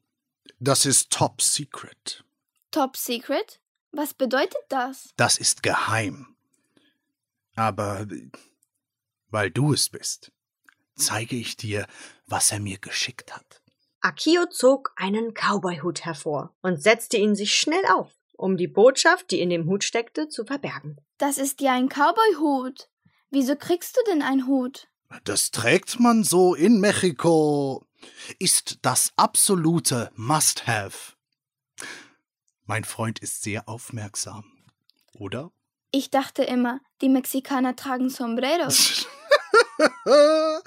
Das 0.58 0.84
ist 0.86 1.10
Top 1.10 1.40
Secret. 1.40 2.24
Top 2.70 2.96
Secret? 2.96 3.60
Was 3.92 4.12
bedeutet 4.12 4.60
das? 4.68 5.10
Das 5.16 5.38
ist 5.38 5.62
geheim. 5.62 6.36
Aber 7.54 8.06
weil 9.30 9.50
du 9.50 9.72
es 9.72 9.88
bist, 9.88 10.32
zeige 10.94 11.36
ich 11.36 11.56
dir, 11.56 11.86
was 12.26 12.52
er 12.52 12.60
mir 12.60 12.78
geschickt 12.78 13.34
hat. 13.34 13.57
Akio 14.00 14.46
zog 14.46 14.92
einen 14.96 15.34
Cowboyhut 15.34 16.04
hervor 16.04 16.54
und 16.62 16.82
setzte 16.82 17.16
ihn 17.16 17.34
sich 17.34 17.54
schnell 17.54 17.84
auf, 17.92 18.12
um 18.34 18.56
die 18.56 18.68
Botschaft, 18.68 19.30
die 19.30 19.40
in 19.40 19.50
dem 19.50 19.66
Hut 19.66 19.84
steckte, 19.84 20.28
zu 20.28 20.44
verbergen. 20.44 21.00
Das 21.18 21.38
ist 21.38 21.60
ja 21.60 21.72
ein 21.72 21.88
Cowboy-Hut. 21.88 22.88
Wieso 23.30 23.56
kriegst 23.56 23.96
du 23.96 24.00
denn 24.10 24.22
einen 24.22 24.46
Hut? 24.46 24.88
Das 25.24 25.50
trägt 25.50 25.98
man 25.98 26.22
so 26.22 26.54
in 26.54 26.80
Mexiko. 26.80 27.84
Ist 28.38 28.78
das 28.82 29.12
absolute 29.16 30.10
Must-Have. 30.14 31.14
Mein 32.64 32.84
Freund 32.84 33.18
ist 33.18 33.42
sehr 33.42 33.68
aufmerksam. 33.68 34.44
Oder? 35.14 35.50
Ich 35.90 36.10
dachte 36.10 36.44
immer, 36.44 36.80
die 37.00 37.08
Mexikaner 37.08 37.74
tragen 37.74 38.10
Sombreros. 38.10 39.06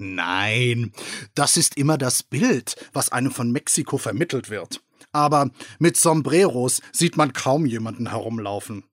Nein, 0.00 0.92
das 1.34 1.58
ist 1.58 1.76
immer 1.76 1.98
das 1.98 2.22
Bild, 2.22 2.74
was 2.94 3.12
einem 3.12 3.30
von 3.30 3.52
Mexiko 3.52 3.98
vermittelt 3.98 4.48
wird. 4.48 4.82
Aber 5.12 5.50
mit 5.78 5.98
Sombreros 5.98 6.80
sieht 6.90 7.18
man 7.18 7.34
kaum 7.34 7.66
jemanden 7.66 8.08
herumlaufen. 8.08 8.84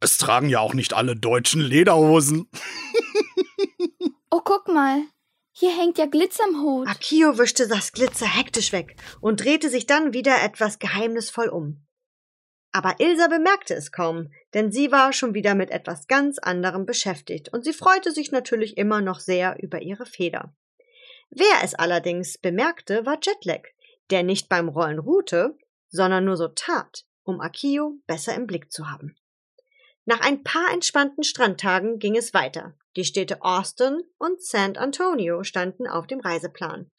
Es 0.00 0.18
tragen 0.18 0.48
ja 0.48 0.58
auch 0.58 0.74
nicht 0.74 0.94
alle 0.94 1.14
Deutschen 1.14 1.60
Lederhosen. 1.60 2.48
Oh, 4.30 4.40
guck 4.42 4.66
mal. 4.66 5.02
Hier 5.52 5.76
hängt 5.76 5.98
ja 5.98 6.06
Glitzer 6.06 6.42
am 6.44 6.62
Hut. 6.62 6.88
Akio 6.88 7.38
wischte 7.38 7.68
das 7.68 7.92
Glitzer 7.92 8.26
hektisch 8.26 8.72
weg 8.72 8.96
und 9.20 9.44
drehte 9.44 9.68
sich 9.68 9.86
dann 9.86 10.12
wieder 10.12 10.42
etwas 10.42 10.78
geheimnisvoll 10.78 11.48
um. 11.48 11.86
Aber 12.72 13.00
Ilsa 13.00 13.28
bemerkte 13.28 13.74
es 13.74 13.92
kaum, 13.92 14.32
denn 14.54 14.72
sie 14.72 14.90
war 14.90 15.12
schon 15.12 15.34
wieder 15.34 15.54
mit 15.54 15.70
etwas 15.70 16.08
ganz 16.08 16.38
anderem 16.38 16.86
beschäftigt 16.86 17.52
und 17.52 17.64
sie 17.64 17.74
freute 17.74 18.12
sich 18.12 18.32
natürlich 18.32 18.78
immer 18.78 19.02
noch 19.02 19.20
sehr 19.20 19.62
über 19.62 19.82
ihre 19.82 20.06
Feder. 20.06 20.54
Wer 21.28 21.62
es 21.62 21.74
allerdings 21.74 22.38
bemerkte, 22.38 23.04
war 23.04 23.18
Jetlag, 23.22 23.62
der 24.10 24.22
nicht 24.22 24.48
beim 24.48 24.68
Rollen 24.68 24.98
ruhte, 24.98 25.56
sondern 25.90 26.24
nur 26.24 26.36
so 26.36 26.48
tat, 26.48 27.04
um 27.24 27.40
Akio 27.40 27.98
besser 28.06 28.34
im 28.34 28.46
Blick 28.46 28.72
zu 28.72 28.90
haben. 28.90 29.16
Nach 30.04 30.20
ein 30.20 30.42
paar 30.42 30.72
entspannten 30.72 31.24
Strandtagen 31.24 31.98
ging 31.98 32.16
es 32.16 32.34
weiter. 32.34 32.74
Die 32.96 33.04
Städte 33.04 33.42
Austin 33.42 34.02
und 34.18 34.42
San 34.42 34.76
Antonio 34.76 35.44
standen 35.44 35.86
auf 35.86 36.06
dem 36.06 36.20
Reiseplan. 36.20 36.90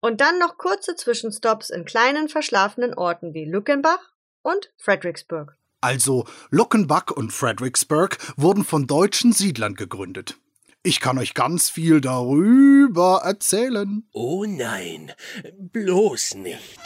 Und 0.00 0.20
dann 0.20 0.38
noch 0.38 0.58
kurze 0.58 0.96
Zwischenstopps 0.96 1.70
in 1.70 1.84
kleinen 1.84 2.28
verschlafenen 2.28 2.92
Orten 2.94 3.32
wie 3.32 3.44
Luckenbach 3.44 4.13
und 4.44 4.72
Fredericksburg. 4.76 5.56
Also 5.80 6.24
Luckenbach 6.50 7.10
und 7.10 7.32
Fredericksburg 7.32 8.16
wurden 8.36 8.64
von 8.64 8.86
deutschen 8.86 9.32
Siedlern 9.32 9.74
gegründet. 9.74 10.38
Ich 10.82 11.00
kann 11.00 11.18
euch 11.18 11.34
ganz 11.34 11.68
viel 11.70 12.00
darüber 12.00 13.22
erzählen. 13.24 14.06
Oh 14.12 14.44
nein, 14.46 15.12
bloß 15.58 16.36
nicht. 16.36 16.78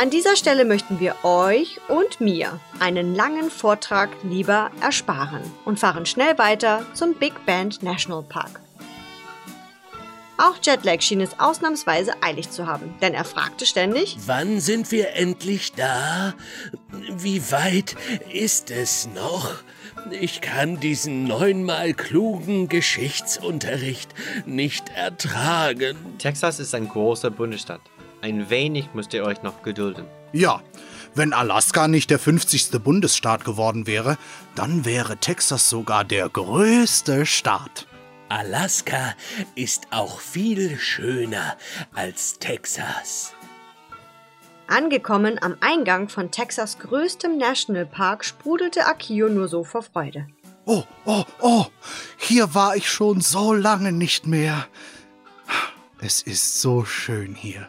An 0.00 0.08
dieser 0.08 0.34
Stelle 0.34 0.64
möchten 0.64 0.98
wir 0.98 1.14
euch 1.26 1.78
und 1.88 2.22
mir 2.22 2.58
einen 2.78 3.14
langen 3.14 3.50
Vortrag 3.50 4.08
lieber 4.22 4.70
ersparen 4.80 5.42
und 5.66 5.78
fahren 5.78 6.06
schnell 6.06 6.38
weiter 6.38 6.86
zum 6.94 7.12
Big 7.12 7.44
Bend 7.44 7.82
National 7.82 8.22
Park. 8.22 8.62
Auch 10.38 10.56
Jetlag 10.62 11.02
schien 11.02 11.20
es 11.20 11.38
ausnahmsweise 11.38 12.12
eilig 12.22 12.48
zu 12.48 12.66
haben, 12.66 12.94
denn 13.02 13.12
er 13.12 13.26
fragte 13.26 13.66
ständig, 13.66 14.16
Wann 14.24 14.60
sind 14.60 14.90
wir 14.90 15.12
endlich 15.16 15.74
da? 15.74 16.32
Wie 17.12 17.52
weit 17.52 17.94
ist 18.32 18.70
es 18.70 19.06
noch? 19.14 19.56
Ich 20.10 20.40
kann 20.40 20.80
diesen 20.80 21.24
neunmal 21.24 21.92
klugen 21.92 22.70
Geschichtsunterricht 22.70 24.14
nicht 24.46 24.88
ertragen. 24.96 25.98
Texas 26.16 26.58
ist 26.58 26.74
ein 26.74 26.88
großer 26.88 27.30
Bundesstaat. 27.30 27.82
Ein 28.22 28.50
wenig 28.50 28.90
müsst 28.94 29.14
ihr 29.14 29.24
euch 29.24 29.42
noch 29.42 29.62
gedulden. 29.62 30.06
Ja, 30.32 30.62
wenn 31.14 31.32
Alaska 31.32 31.88
nicht 31.88 32.10
der 32.10 32.18
50. 32.18 32.70
Bundesstaat 32.82 33.44
geworden 33.44 33.86
wäre, 33.86 34.16
dann 34.54 34.84
wäre 34.84 35.16
Texas 35.16 35.68
sogar 35.68 36.04
der 36.04 36.28
größte 36.28 37.26
Staat. 37.26 37.86
Alaska 38.28 39.14
ist 39.56 39.88
auch 39.90 40.20
viel 40.20 40.78
schöner 40.78 41.56
als 41.94 42.38
Texas. 42.38 43.32
Angekommen 44.68 45.42
am 45.42 45.56
Eingang 45.60 46.08
von 46.08 46.30
Texas 46.30 46.78
größtem 46.78 47.36
Nationalpark 47.36 48.24
sprudelte 48.24 48.86
Akio 48.86 49.28
nur 49.28 49.48
so 49.48 49.64
vor 49.64 49.82
Freude. 49.82 50.28
Oh, 50.64 50.84
oh, 51.06 51.24
oh, 51.40 51.66
hier 52.18 52.54
war 52.54 52.76
ich 52.76 52.88
schon 52.88 53.20
so 53.20 53.52
lange 53.52 53.90
nicht 53.90 54.28
mehr. 54.28 54.68
Es 56.00 56.22
ist 56.22 56.60
so 56.60 56.84
schön 56.84 57.34
hier. 57.34 57.68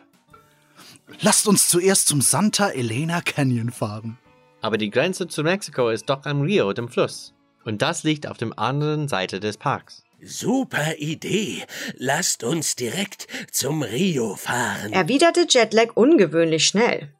Lasst 1.19 1.47
uns 1.47 1.67
zuerst 1.67 2.08
zum 2.08 2.21
Santa 2.21 2.69
Elena 2.69 3.21
Canyon 3.21 3.71
fahren. 3.71 4.17
Aber 4.62 4.78
die 4.78 4.89
Grenze 4.89 5.28
zu 5.28 5.43
Mexiko 5.43 5.89
ist 5.89 6.10
doch 6.10 6.26
am 6.26 6.41
Rio, 6.41 6.71
dem 6.74 6.88
Fluss. 6.88 7.34
Und 7.65 7.82
das 7.82 8.04
liegt 8.04 8.28
auf 8.28 8.38
der 8.38 8.58
anderen 8.58 9.08
Seite 9.08 9.39
des 9.39 9.58
Parks. 9.58 10.04
Super 10.24 10.97
Idee. 10.97 11.63
Lasst 11.97 12.43
uns 12.43 12.76
direkt 12.76 13.28
zum 13.52 13.82
Rio 13.82 14.36
fahren. 14.36 14.93
Erwiderte 14.93 15.47
Jetlag 15.50 15.95
ungewöhnlich 15.95 16.67
schnell. 16.67 17.12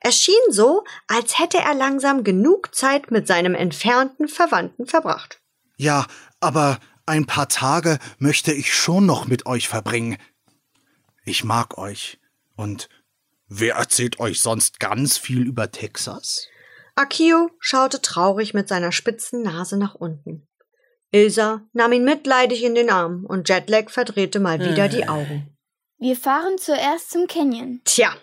Es 0.00 0.22
schien 0.22 0.34
so, 0.50 0.84
als 1.06 1.38
hätte 1.38 1.58
er 1.58 1.74
langsam 1.74 2.24
genug 2.24 2.74
Zeit 2.74 3.10
mit 3.10 3.26
seinem 3.26 3.54
entfernten 3.54 4.28
Verwandten 4.28 4.86
verbracht. 4.86 5.40
Ja, 5.76 6.06
aber 6.40 6.78
ein 7.06 7.26
paar 7.26 7.48
Tage 7.48 7.98
möchte 8.18 8.52
ich 8.52 8.74
schon 8.74 9.04
noch 9.06 9.26
mit 9.26 9.46
euch 9.46 9.68
verbringen. 9.68 10.16
Ich 11.24 11.44
mag 11.44 11.76
euch. 11.76 12.18
Und 12.56 12.88
wer 13.48 13.74
erzählt 13.74 14.20
euch 14.20 14.40
sonst 14.40 14.80
ganz 14.80 15.18
viel 15.18 15.46
über 15.46 15.70
Texas? 15.70 16.48
Akio 16.94 17.50
schaute 17.58 18.00
traurig 18.00 18.54
mit 18.54 18.68
seiner 18.68 18.92
spitzen 18.92 19.42
Nase 19.42 19.76
nach 19.76 19.94
unten. 19.94 20.48
Ilsa 21.10 21.62
nahm 21.72 21.92
ihn 21.92 22.04
mitleidig 22.04 22.64
in 22.64 22.74
den 22.74 22.90
Arm 22.90 23.24
und 23.26 23.48
Jetlag 23.48 23.90
verdrehte 23.90 24.40
mal 24.40 24.60
wieder 24.60 24.88
die 24.88 25.08
Augen. 25.08 25.56
Wir 25.98 26.16
fahren 26.16 26.58
zuerst 26.58 27.10
zum 27.10 27.26
Canyon. 27.26 27.80
Tja, 27.84 28.14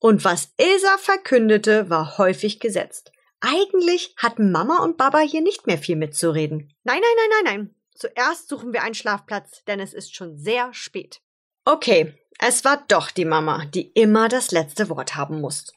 und 0.00 0.24
was 0.24 0.52
Ilsa 0.56 0.96
verkündete, 0.98 1.90
war 1.90 2.18
häufig 2.18 2.58
gesetzt. 2.58 3.12
Eigentlich 3.40 4.14
hatten 4.16 4.50
Mama 4.50 4.82
und 4.82 4.96
Baba 4.96 5.20
hier 5.20 5.42
nicht 5.42 5.66
mehr 5.66 5.78
viel 5.78 5.96
mitzureden. 5.96 6.72
Nein, 6.84 7.00
nein, 7.00 7.16
nein, 7.16 7.30
nein, 7.30 7.44
nein. 7.44 7.74
Zuerst 7.94 8.48
suchen 8.48 8.72
wir 8.72 8.82
einen 8.82 8.94
Schlafplatz, 8.94 9.62
denn 9.66 9.78
es 9.78 9.92
ist 9.92 10.14
schon 10.14 10.38
sehr 10.38 10.72
spät. 10.72 11.20
Okay, 11.64 12.14
es 12.42 12.64
war 12.64 12.82
doch 12.88 13.10
die 13.10 13.26
Mama, 13.26 13.64
die 13.66 13.90
immer 13.92 14.28
das 14.28 14.50
letzte 14.50 14.88
Wort 14.88 15.14
haben 15.14 15.40
muss. 15.40 15.72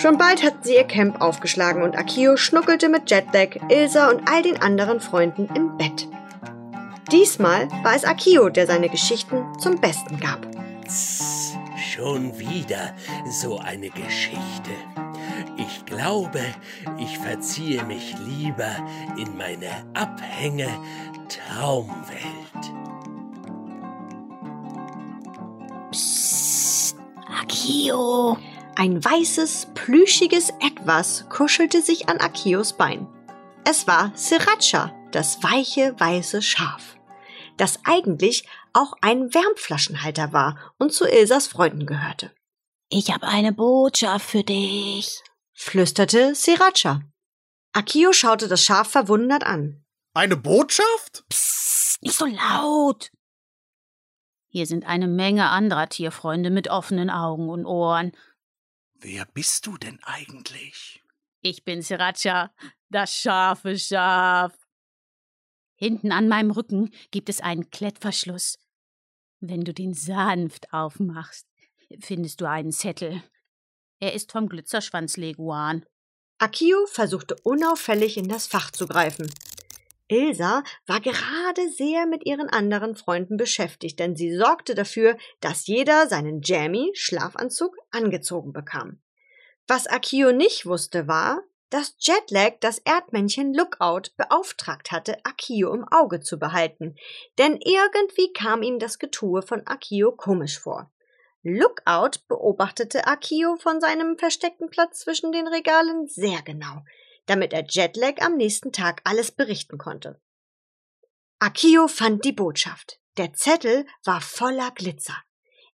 Schon 0.00 0.16
bald 0.16 0.42
hatten 0.42 0.62
sie 0.62 0.76
ihr 0.76 0.84
Camp 0.84 1.20
aufgeschlagen 1.20 1.82
und 1.82 1.98
Akio 1.98 2.38
schnuckelte 2.38 2.88
mit 2.88 3.10
Jetlag, 3.10 3.56
Ilsa 3.68 4.08
und 4.08 4.30
all 4.30 4.42
den 4.42 4.56
anderen 4.62 4.98
Freunden 4.98 5.46
im 5.54 5.76
Bett. 5.76 6.08
Diesmal 7.12 7.70
war 7.82 7.94
es 7.94 8.04
Akio, 8.04 8.48
der 8.48 8.66
seine 8.66 8.88
Geschichten 8.88 9.44
zum 9.58 9.78
Besten 9.78 10.18
gab. 10.18 10.46
Tss, 10.86 11.54
schon 11.92 12.38
wieder 12.38 12.94
so 13.30 13.58
eine 13.58 13.90
Geschichte. 13.90 14.70
Ich 15.58 15.84
glaube, 15.84 16.40
ich 16.98 17.18
verziehe 17.18 17.84
mich 17.84 18.14
lieber 18.20 18.74
in 19.18 19.36
meine 19.36 19.68
Abhänge 19.92 20.68
Traumwelt. 21.28 22.24
Akio! 27.42 28.38
Ein 28.76 29.04
weißes, 29.04 29.68
plüschiges 29.74 30.50
Etwas 30.60 31.28
kuschelte 31.28 31.82
sich 31.82 32.08
an 32.08 32.18
Akios 32.18 32.72
Bein. 32.72 33.06
Es 33.64 33.86
war 33.86 34.12
Sriracha, 34.16 34.94
das 35.10 35.42
weiche, 35.42 35.94
weiße 35.98 36.40
Schaf, 36.40 36.96
das 37.56 37.80
eigentlich 37.84 38.46
auch 38.72 38.94
ein 39.00 39.34
Wärmflaschenhalter 39.34 40.32
war 40.32 40.72
und 40.78 40.92
zu 40.92 41.04
Ilsas 41.04 41.48
Freunden 41.48 41.84
gehörte. 41.84 42.32
Ich 42.88 43.12
habe 43.12 43.26
eine 43.26 43.52
Botschaft 43.52 44.30
für 44.30 44.44
dich, 44.44 45.22
flüsterte 45.52 46.34
Sriracha. 46.34 47.02
Akio 47.72 48.12
schaute 48.12 48.48
das 48.48 48.64
Schaf 48.64 48.88
verwundert 48.88 49.44
an. 49.44 49.84
Eine 50.14 50.36
Botschaft? 50.36 51.24
Psst, 51.28 52.02
nicht 52.02 52.16
so 52.16 52.26
laut. 52.26 53.10
Hier 54.48 54.66
sind 54.66 54.84
eine 54.84 55.06
Menge 55.06 55.48
anderer 55.48 55.88
Tierfreunde 55.88 56.50
mit 56.50 56.68
offenen 56.68 57.10
Augen 57.10 57.48
und 57.48 57.66
Ohren. 57.66 58.10
Wer 59.02 59.24
bist 59.24 59.66
du 59.66 59.78
denn 59.78 59.98
eigentlich? 60.02 61.02
Ich 61.40 61.64
bin 61.64 61.80
Sriracha, 61.80 62.52
das 62.90 63.14
scharfe 63.14 63.78
Schaf. 63.78 64.54
Hinten 65.74 66.12
an 66.12 66.28
meinem 66.28 66.50
Rücken 66.50 66.90
gibt 67.10 67.30
es 67.30 67.40
einen 67.40 67.70
Klettverschluss. 67.70 68.58
Wenn 69.40 69.64
du 69.64 69.72
den 69.72 69.94
sanft 69.94 70.70
aufmachst, 70.74 71.46
findest 72.00 72.42
du 72.42 72.48
einen 72.48 72.72
Zettel. 72.72 73.22
Er 74.00 74.12
ist 74.12 74.32
vom 74.32 74.50
Glitzerschwanzleguan. 74.50 75.86
Akio 76.36 76.84
versuchte 76.86 77.36
unauffällig 77.42 78.18
in 78.18 78.28
das 78.28 78.48
Fach 78.48 78.70
zu 78.70 78.86
greifen. 78.86 79.32
Ilsa 80.10 80.64
war 80.86 81.00
gerade 81.00 81.68
sehr 81.70 82.06
mit 82.06 82.26
ihren 82.26 82.48
anderen 82.48 82.96
Freunden 82.96 83.36
beschäftigt, 83.36 83.98
denn 83.98 84.16
sie 84.16 84.36
sorgte 84.36 84.74
dafür, 84.74 85.16
dass 85.40 85.66
jeder 85.66 86.08
seinen 86.08 86.42
Jammy 86.42 86.90
Schlafanzug 86.94 87.76
angezogen 87.90 88.52
bekam. 88.52 89.00
Was 89.68 89.86
Akio 89.86 90.32
nicht 90.32 90.66
wusste, 90.66 91.06
war, 91.06 91.42
dass 91.70 91.94
Jetlag 92.00 92.54
das 92.60 92.78
Erdmännchen 92.78 93.54
Lookout 93.54 94.10
beauftragt 94.16 94.90
hatte, 94.90 95.16
Akio 95.24 95.72
im 95.72 95.86
Auge 95.88 96.20
zu 96.20 96.38
behalten, 96.38 96.96
denn 97.38 97.56
irgendwie 97.62 98.32
kam 98.32 98.62
ihm 98.62 98.80
das 98.80 98.98
Getue 98.98 99.42
von 99.42 99.64
Akio 99.66 100.10
komisch 100.10 100.58
vor. 100.58 100.90
Lookout 101.42 102.18
beobachtete 102.28 103.06
Akio 103.06 103.56
von 103.56 103.80
seinem 103.80 104.18
versteckten 104.18 104.68
Platz 104.68 105.00
zwischen 105.00 105.32
den 105.32 105.46
Regalen 105.46 106.06
sehr 106.06 106.42
genau, 106.42 106.82
damit 107.26 107.52
er 107.52 107.64
Jetlag 107.68 108.20
am 108.20 108.36
nächsten 108.36 108.72
Tag 108.72 109.00
alles 109.04 109.32
berichten 109.32 109.78
konnte. 109.78 110.20
Akio 111.38 111.88
fand 111.88 112.24
die 112.24 112.32
Botschaft. 112.32 113.00
Der 113.16 113.32
Zettel 113.32 113.86
war 114.04 114.20
voller 114.20 114.70
Glitzer. 114.72 115.16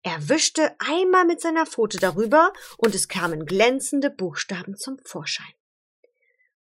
Er 0.02 0.28
wischte 0.28 0.76
einmal 0.78 1.24
mit 1.24 1.40
seiner 1.40 1.66
Pfote 1.66 1.98
darüber 1.98 2.52
und 2.78 2.94
es 2.94 3.08
kamen 3.08 3.44
glänzende 3.44 4.10
Buchstaben 4.10 4.76
zum 4.76 4.98
Vorschein. 5.04 5.52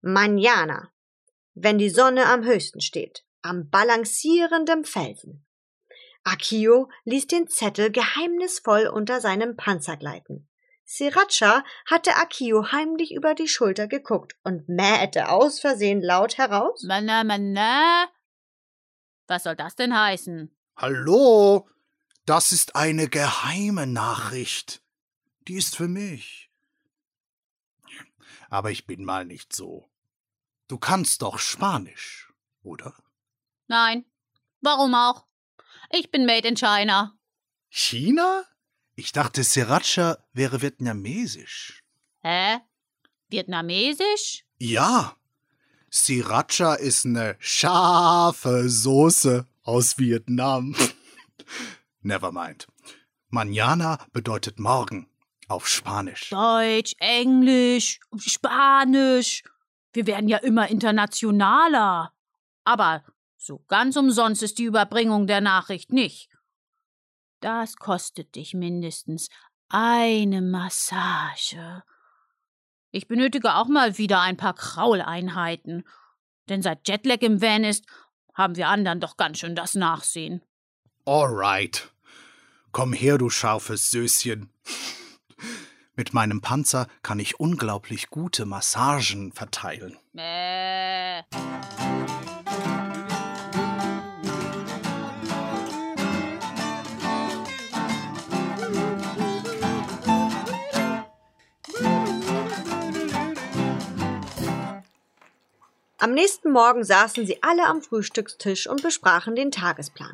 Manjana, 0.01 0.91
wenn 1.53 1.77
die 1.77 1.89
Sonne 1.89 2.27
am 2.27 2.45
höchsten 2.45 2.81
steht, 2.81 3.25
am 3.41 3.69
balancierendem 3.69 4.83
Felsen. 4.83 5.45
Akio 6.23 6.89
ließ 7.05 7.27
den 7.27 7.47
Zettel 7.47 7.91
geheimnisvoll 7.91 8.87
unter 8.87 9.19
seinem 9.19 9.55
Panzer 9.55 9.97
gleiten. 9.97 10.47
Sriracha 10.91 11.63
hatte 11.85 12.17
Akio 12.17 12.73
heimlich 12.73 13.13
über 13.13 13.33
die 13.33 13.47
Schulter 13.47 13.87
geguckt 13.87 14.35
und 14.43 14.67
mähte 14.67 15.29
aus 15.29 15.61
Versehen 15.61 16.01
laut 16.01 16.37
heraus. 16.37 16.83
Manna, 16.83 17.23
manna. 17.23 18.09
Was 19.27 19.43
soll 19.43 19.55
das 19.55 19.77
denn 19.77 19.97
heißen? 19.97 20.53
Hallo? 20.75 21.69
Das 22.25 22.51
ist 22.51 22.75
eine 22.75 23.07
geheime 23.07 23.87
Nachricht. 23.87 24.83
Die 25.47 25.55
ist 25.55 25.77
für 25.77 25.87
mich. 25.87 26.51
Aber 28.49 28.69
ich 28.69 28.85
bin 28.85 29.05
mal 29.05 29.23
nicht 29.23 29.55
so. 29.55 29.89
Du 30.67 30.77
kannst 30.77 31.21
doch 31.21 31.39
Spanisch, 31.39 32.33
oder? 32.63 32.93
Nein. 33.67 34.03
Warum 34.59 34.93
auch? 34.93 35.25
Ich 35.89 36.11
bin 36.11 36.25
made 36.25 36.49
in 36.49 36.57
China. 36.57 37.17
China? 37.69 38.43
Ich 39.03 39.13
dachte, 39.13 39.43
Sriracha 39.43 40.19
wäre 40.31 40.61
vietnamesisch. 40.61 41.83
Hä? 42.19 42.59
Vietnamesisch? 43.29 44.45
Ja. 44.59 45.15
Sriracha 45.91 46.75
ist 46.75 47.07
eine 47.07 47.35
scharfe 47.39 48.69
Soße 48.69 49.47
aus 49.63 49.97
Vietnam. 49.97 50.75
Never 52.01 52.31
mind. 52.31 52.67
Manana 53.29 53.97
bedeutet 54.13 54.59
morgen 54.59 55.09
auf 55.47 55.67
Spanisch. 55.67 56.29
Deutsch, 56.29 56.93
Englisch, 56.99 57.99
Spanisch. 58.19 59.41
Wir 59.93 60.05
werden 60.05 60.29
ja 60.29 60.37
immer 60.37 60.69
internationaler. 60.69 62.13
Aber 62.65 63.03
so 63.35 63.65
ganz 63.67 63.95
umsonst 63.95 64.43
ist 64.43 64.59
die 64.59 64.65
Überbringung 64.65 65.25
der 65.25 65.41
Nachricht 65.41 65.91
nicht. 65.91 66.30
Das 67.41 67.75
kostet 67.75 68.35
dich 68.35 68.53
mindestens 68.53 69.29
eine 69.67 70.41
Massage. 70.41 71.83
Ich 72.91 73.07
benötige 73.07 73.55
auch 73.55 73.67
mal 73.67 73.97
wieder 73.97 74.21
ein 74.21 74.37
paar 74.37 74.53
Krauleinheiten. 74.53 75.83
Denn 76.49 76.61
seit 76.61 76.87
Jetlag 76.87 77.21
im 77.21 77.41
Van 77.41 77.63
ist, 77.63 77.85
haben 78.33 78.55
wir 78.55 78.67
anderen 78.67 78.99
doch 78.99 79.17
ganz 79.17 79.39
schön 79.39 79.55
das 79.55 79.75
Nachsehen. 79.75 80.41
Alright. 81.05 81.91
Komm 82.71 82.93
her, 82.93 83.17
du 83.17 83.29
scharfes 83.29 83.89
Söschen. 83.91 84.51
Mit 85.95 86.13
meinem 86.13 86.41
Panzer 86.41 86.87
kann 87.01 87.19
ich 87.19 87.39
unglaublich 87.39 88.09
gute 88.09 88.45
Massagen 88.45 89.31
verteilen. 89.33 89.97
Äh. 90.15 91.23
Am 106.01 106.15
nächsten 106.15 106.51
Morgen 106.51 106.83
saßen 106.83 107.27
sie 107.27 107.43
alle 107.43 107.67
am 107.67 107.83
Frühstückstisch 107.83 108.65
und 108.65 108.81
besprachen 108.81 109.35
den 109.35 109.51
Tagesplan. 109.51 110.13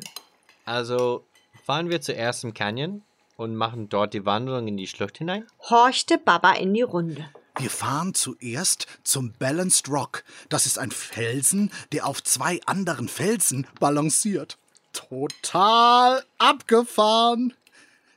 Also 0.66 1.24
fahren 1.64 1.88
wir 1.88 2.02
zuerst 2.02 2.44
im 2.44 2.52
Canyon 2.52 3.00
und 3.38 3.56
machen 3.56 3.88
dort 3.88 4.12
die 4.12 4.26
Wanderung 4.26 4.68
in 4.68 4.76
die 4.76 4.86
Schlucht 4.86 5.16
hinein? 5.16 5.46
Horchte 5.70 6.18
Baba 6.18 6.52
in 6.52 6.74
die 6.74 6.82
Runde. 6.82 7.30
Wir 7.58 7.70
fahren 7.70 8.12
zuerst 8.12 8.86
zum 9.02 9.32
Balanced 9.38 9.88
Rock. 9.88 10.24
Das 10.50 10.66
ist 10.66 10.78
ein 10.78 10.90
Felsen, 10.90 11.72
der 11.92 12.06
auf 12.06 12.22
zwei 12.22 12.60
anderen 12.66 13.08
Felsen 13.08 13.66
balanciert. 13.80 14.58
Total 14.92 16.22
abgefahren. 16.36 17.54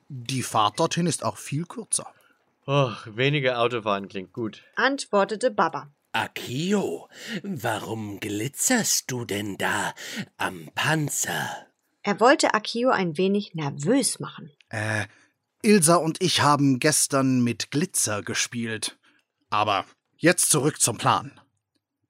Die 0.10 0.44
Fahrt 0.44 0.78
dorthin 0.78 1.08
ist 1.08 1.24
auch 1.24 1.38
viel 1.38 1.64
kürzer. 1.64 2.08
Oh, 2.68 2.92
weniger 3.06 3.62
Autofahren 3.62 4.10
klingt 4.10 4.34
gut. 4.34 4.62
Antwortete 4.76 5.52
Baba. 5.52 5.88
Akio, 6.14 7.08
warum 7.44 8.20
glitzerst 8.20 9.10
du 9.10 9.24
denn 9.24 9.58
da 9.58 9.94
am 10.38 10.70
Panzer? 10.76 11.68
Er 12.04 12.20
wollte 12.20 12.54
Akio 12.54 12.90
ein 12.90 13.18
wenig 13.18 13.54
nervös 13.54 14.20
machen. 14.20 14.52
Äh, 14.70 15.06
Ilsa 15.62 15.96
und 15.96 16.22
ich 16.22 16.42
haben 16.42 16.80
gestern 16.80 17.44
mit 17.44 17.72
Glitzer 17.72 18.24
gespielt. 18.24 18.98
Aber 19.50 19.86
jetzt 20.18 20.50
zurück 20.50 20.82
zum 20.82 20.98
Plan. 20.98 21.40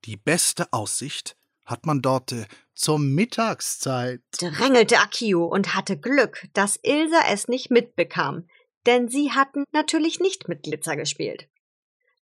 Die 0.05 0.17
beste 0.17 0.73
Aussicht 0.73 1.37
hat 1.65 1.85
man 1.85 2.01
dort 2.01 2.31
äh, 2.31 2.45
zur 2.73 2.97
Mittagszeit. 2.97 4.21
Drängelte 4.39 4.99
Akio 4.99 5.45
und 5.45 5.75
hatte 5.75 5.97
Glück, 5.97 6.47
dass 6.53 6.79
Ilsa 6.81 7.21
es 7.29 7.47
nicht 7.47 7.69
mitbekam, 7.69 8.47
denn 8.87 9.09
sie 9.09 9.31
hatten 9.31 9.65
natürlich 9.71 10.19
nicht 10.19 10.47
mit 10.47 10.63
Glitzer 10.63 10.95
gespielt. 10.95 11.47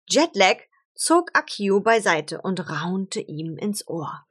Jetlag 0.09 0.57
zog 0.99 1.31
Akio 1.33 1.79
beiseite 1.79 2.41
und 2.41 2.69
raunte 2.69 3.21
ihm 3.21 3.57
ins 3.57 3.87
Ohr. 3.87 4.25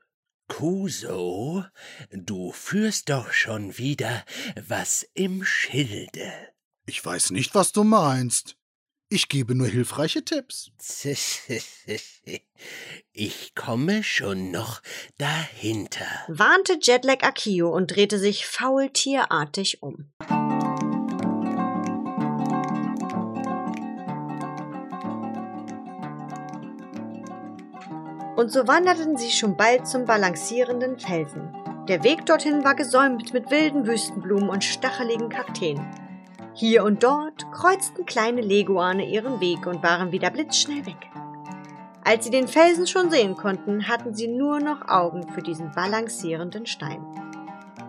Kuso, 0.48 1.64
du 2.10 2.52
führst 2.52 3.08
doch 3.10 3.32
schon 3.32 3.76
wieder 3.78 4.24
was 4.68 5.06
im 5.14 5.44
Schilde. 5.44 6.32
Ich 6.86 7.04
weiß 7.04 7.30
nicht, 7.32 7.54
was 7.54 7.72
du 7.72 7.84
meinst. 7.84 8.56
Ich 9.10 9.28
gebe 9.28 9.54
nur 9.54 9.68
hilfreiche 9.68 10.24
Tipps. 10.24 10.70
Ich 13.12 13.54
komme 13.54 14.04
schon 14.04 14.50
noch 14.50 14.80
dahinter. 15.16 16.06
Warnte 16.28 16.78
Jetlag 16.80 17.22
Akio 17.22 17.68
und 17.70 17.94
drehte 17.94 18.18
sich 18.18 18.46
faultierartig 18.46 19.82
um. 19.82 20.12
Und 28.38 28.52
so 28.52 28.68
wanderten 28.68 29.16
sie 29.16 29.32
schon 29.32 29.56
bald 29.56 29.88
zum 29.88 30.04
balancierenden 30.04 30.96
Felsen. 30.96 31.52
Der 31.88 32.04
Weg 32.04 32.24
dorthin 32.24 32.62
war 32.62 32.76
gesäumt 32.76 33.34
mit 33.34 33.50
wilden 33.50 33.84
Wüstenblumen 33.84 34.48
und 34.48 34.62
stacheligen 34.62 35.28
Kakteen. 35.28 35.84
Hier 36.54 36.84
und 36.84 37.02
dort 37.02 37.50
kreuzten 37.50 38.06
kleine 38.06 38.40
Leguane 38.40 39.10
ihren 39.10 39.40
Weg 39.40 39.66
und 39.66 39.82
waren 39.82 40.12
wieder 40.12 40.30
blitzschnell 40.30 40.86
weg. 40.86 41.10
Als 42.04 42.26
sie 42.26 42.30
den 42.30 42.46
Felsen 42.46 42.86
schon 42.86 43.10
sehen 43.10 43.34
konnten, 43.34 43.88
hatten 43.88 44.14
sie 44.14 44.28
nur 44.28 44.60
noch 44.60 44.86
Augen 44.86 45.28
für 45.32 45.42
diesen 45.42 45.72
balancierenden 45.72 46.66
Stein. 46.66 47.04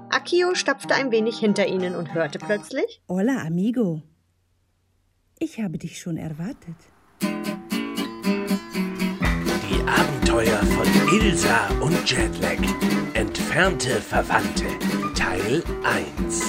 Akio 0.09 0.55
stapfte 0.55 0.95
ein 0.95 1.11
wenig 1.11 1.37
hinter 1.37 1.67
ihnen 1.67 1.95
und 1.95 2.15
hörte 2.15 2.39
plötzlich 2.39 3.03
Hola, 3.07 3.43
amigo. 3.45 4.01
Ich 5.37 5.61
habe 5.61 5.77
dich 5.77 5.99
schon 5.99 6.17
erwartet. 6.17 6.75
Ilsa 11.11 11.67
und 11.81 12.07
Jetlag. 12.07 12.59
Entfernte 13.15 13.99
Verwandte. 13.99 14.65
Teil 15.15 15.63
1. 15.83 16.41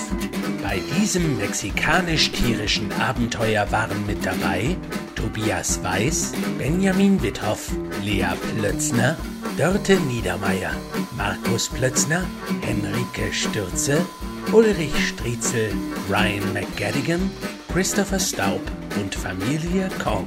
Bei 0.62 0.78
diesem 0.98 1.38
mexikanisch-tierischen 1.38 2.92
Abenteuer 3.00 3.72
waren 3.72 4.04
mit 4.06 4.26
dabei 4.26 4.76
Tobias 5.14 5.82
Weiß, 5.82 6.32
Benjamin 6.58 7.22
Witthoff, 7.22 7.70
Lea 8.02 8.26
Plötzner, 8.58 9.16
Dörte 9.56 9.94
Niedermeyer, 10.00 10.72
Markus 11.16 11.70
Plötzner, 11.70 12.24
Henrike 12.60 13.32
Stürze, 13.32 14.04
Ulrich 14.52 15.08
Striezel, 15.08 15.72
Ryan 16.10 16.52
McGadigan, 16.52 17.30
Christopher 17.72 18.18
Staub 18.18 18.60
und 19.00 19.14
Familie 19.14 19.88
Kong. 20.04 20.26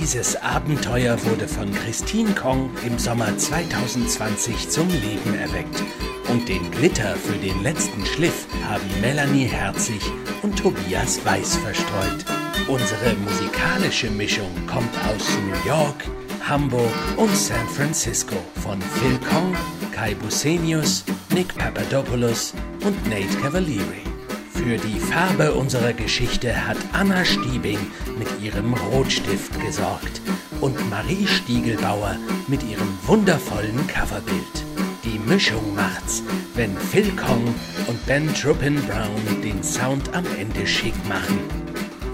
Dieses 0.00 0.34
Abenteuer 0.42 1.16
wurde 1.24 1.46
von 1.46 1.72
Christine 1.72 2.34
Kong 2.34 2.68
im 2.84 2.98
Sommer 2.98 3.38
2020 3.38 4.68
zum 4.68 4.88
Leben 4.88 5.38
erweckt. 5.38 5.82
Und 6.28 6.48
den 6.48 6.68
Glitter 6.72 7.14
für 7.14 7.38
den 7.38 7.62
letzten 7.62 8.04
Schliff 8.04 8.48
haben 8.68 8.82
Melanie 9.00 9.44
Herzig 9.44 10.00
und 10.42 10.58
Tobias 10.58 11.24
Weiß 11.24 11.58
verstreut. 11.58 12.24
Unsere 12.66 13.14
musikalische 13.22 14.10
Mischung 14.10 14.50
kommt 14.66 14.94
aus 15.06 15.28
New 15.46 15.68
York, 15.68 16.04
Hamburg 16.42 16.92
und 17.16 17.34
San 17.36 17.68
Francisco 17.68 18.36
von 18.64 18.82
Phil 18.82 19.18
Kong, 19.30 19.54
Kai 19.92 20.16
Busenius, 20.16 21.04
Nick 21.32 21.54
Papadopoulos 21.56 22.52
und 22.84 23.08
Nate 23.08 23.38
Cavalieri. 23.40 24.13
Für 24.54 24.78
die 24.78 25.00
Farbe 25.00 25.52
unserer 25.52 25.92
Geschichte 25.92 26.66
hat 26.66 26.76
Anna 26.92 27.24
Stiebing 27.24 27.78
mit 28.18 28.28
ihrem 28.40 28.72
Rotstift 28.72 29.60
gesorgt 29.60 30.22
und 30.60 30.78
Marie 30.88 31.26
Stiegelbauer 31.26 32.16
mit 32.46 32.62
ihrem 32.62 32.96
wundervollen 33.02 33.86
Coverbild. 33.88 34.64
Die 35.02 35.18
Mischung 35.18 35.74
macht's, 35.74 36.22
wenn 36.54 36.74
Phil 36.78 37.10
Kong 37.16 37.52
und 37.88 38.06
Ben 38.06 38.32
Truppin 38.32 38.76
Brown 38.86 39.42
den 39.42 39.62
Sound 39.62 40.14
am 40.14 40.24
Ende 40.38 40.66
schick 40.66 40.94
machen. 41.08 41.40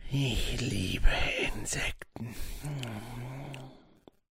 Ich 0.10 0.62
liebe 0.62 1.10
Insekten. 1.54 2.34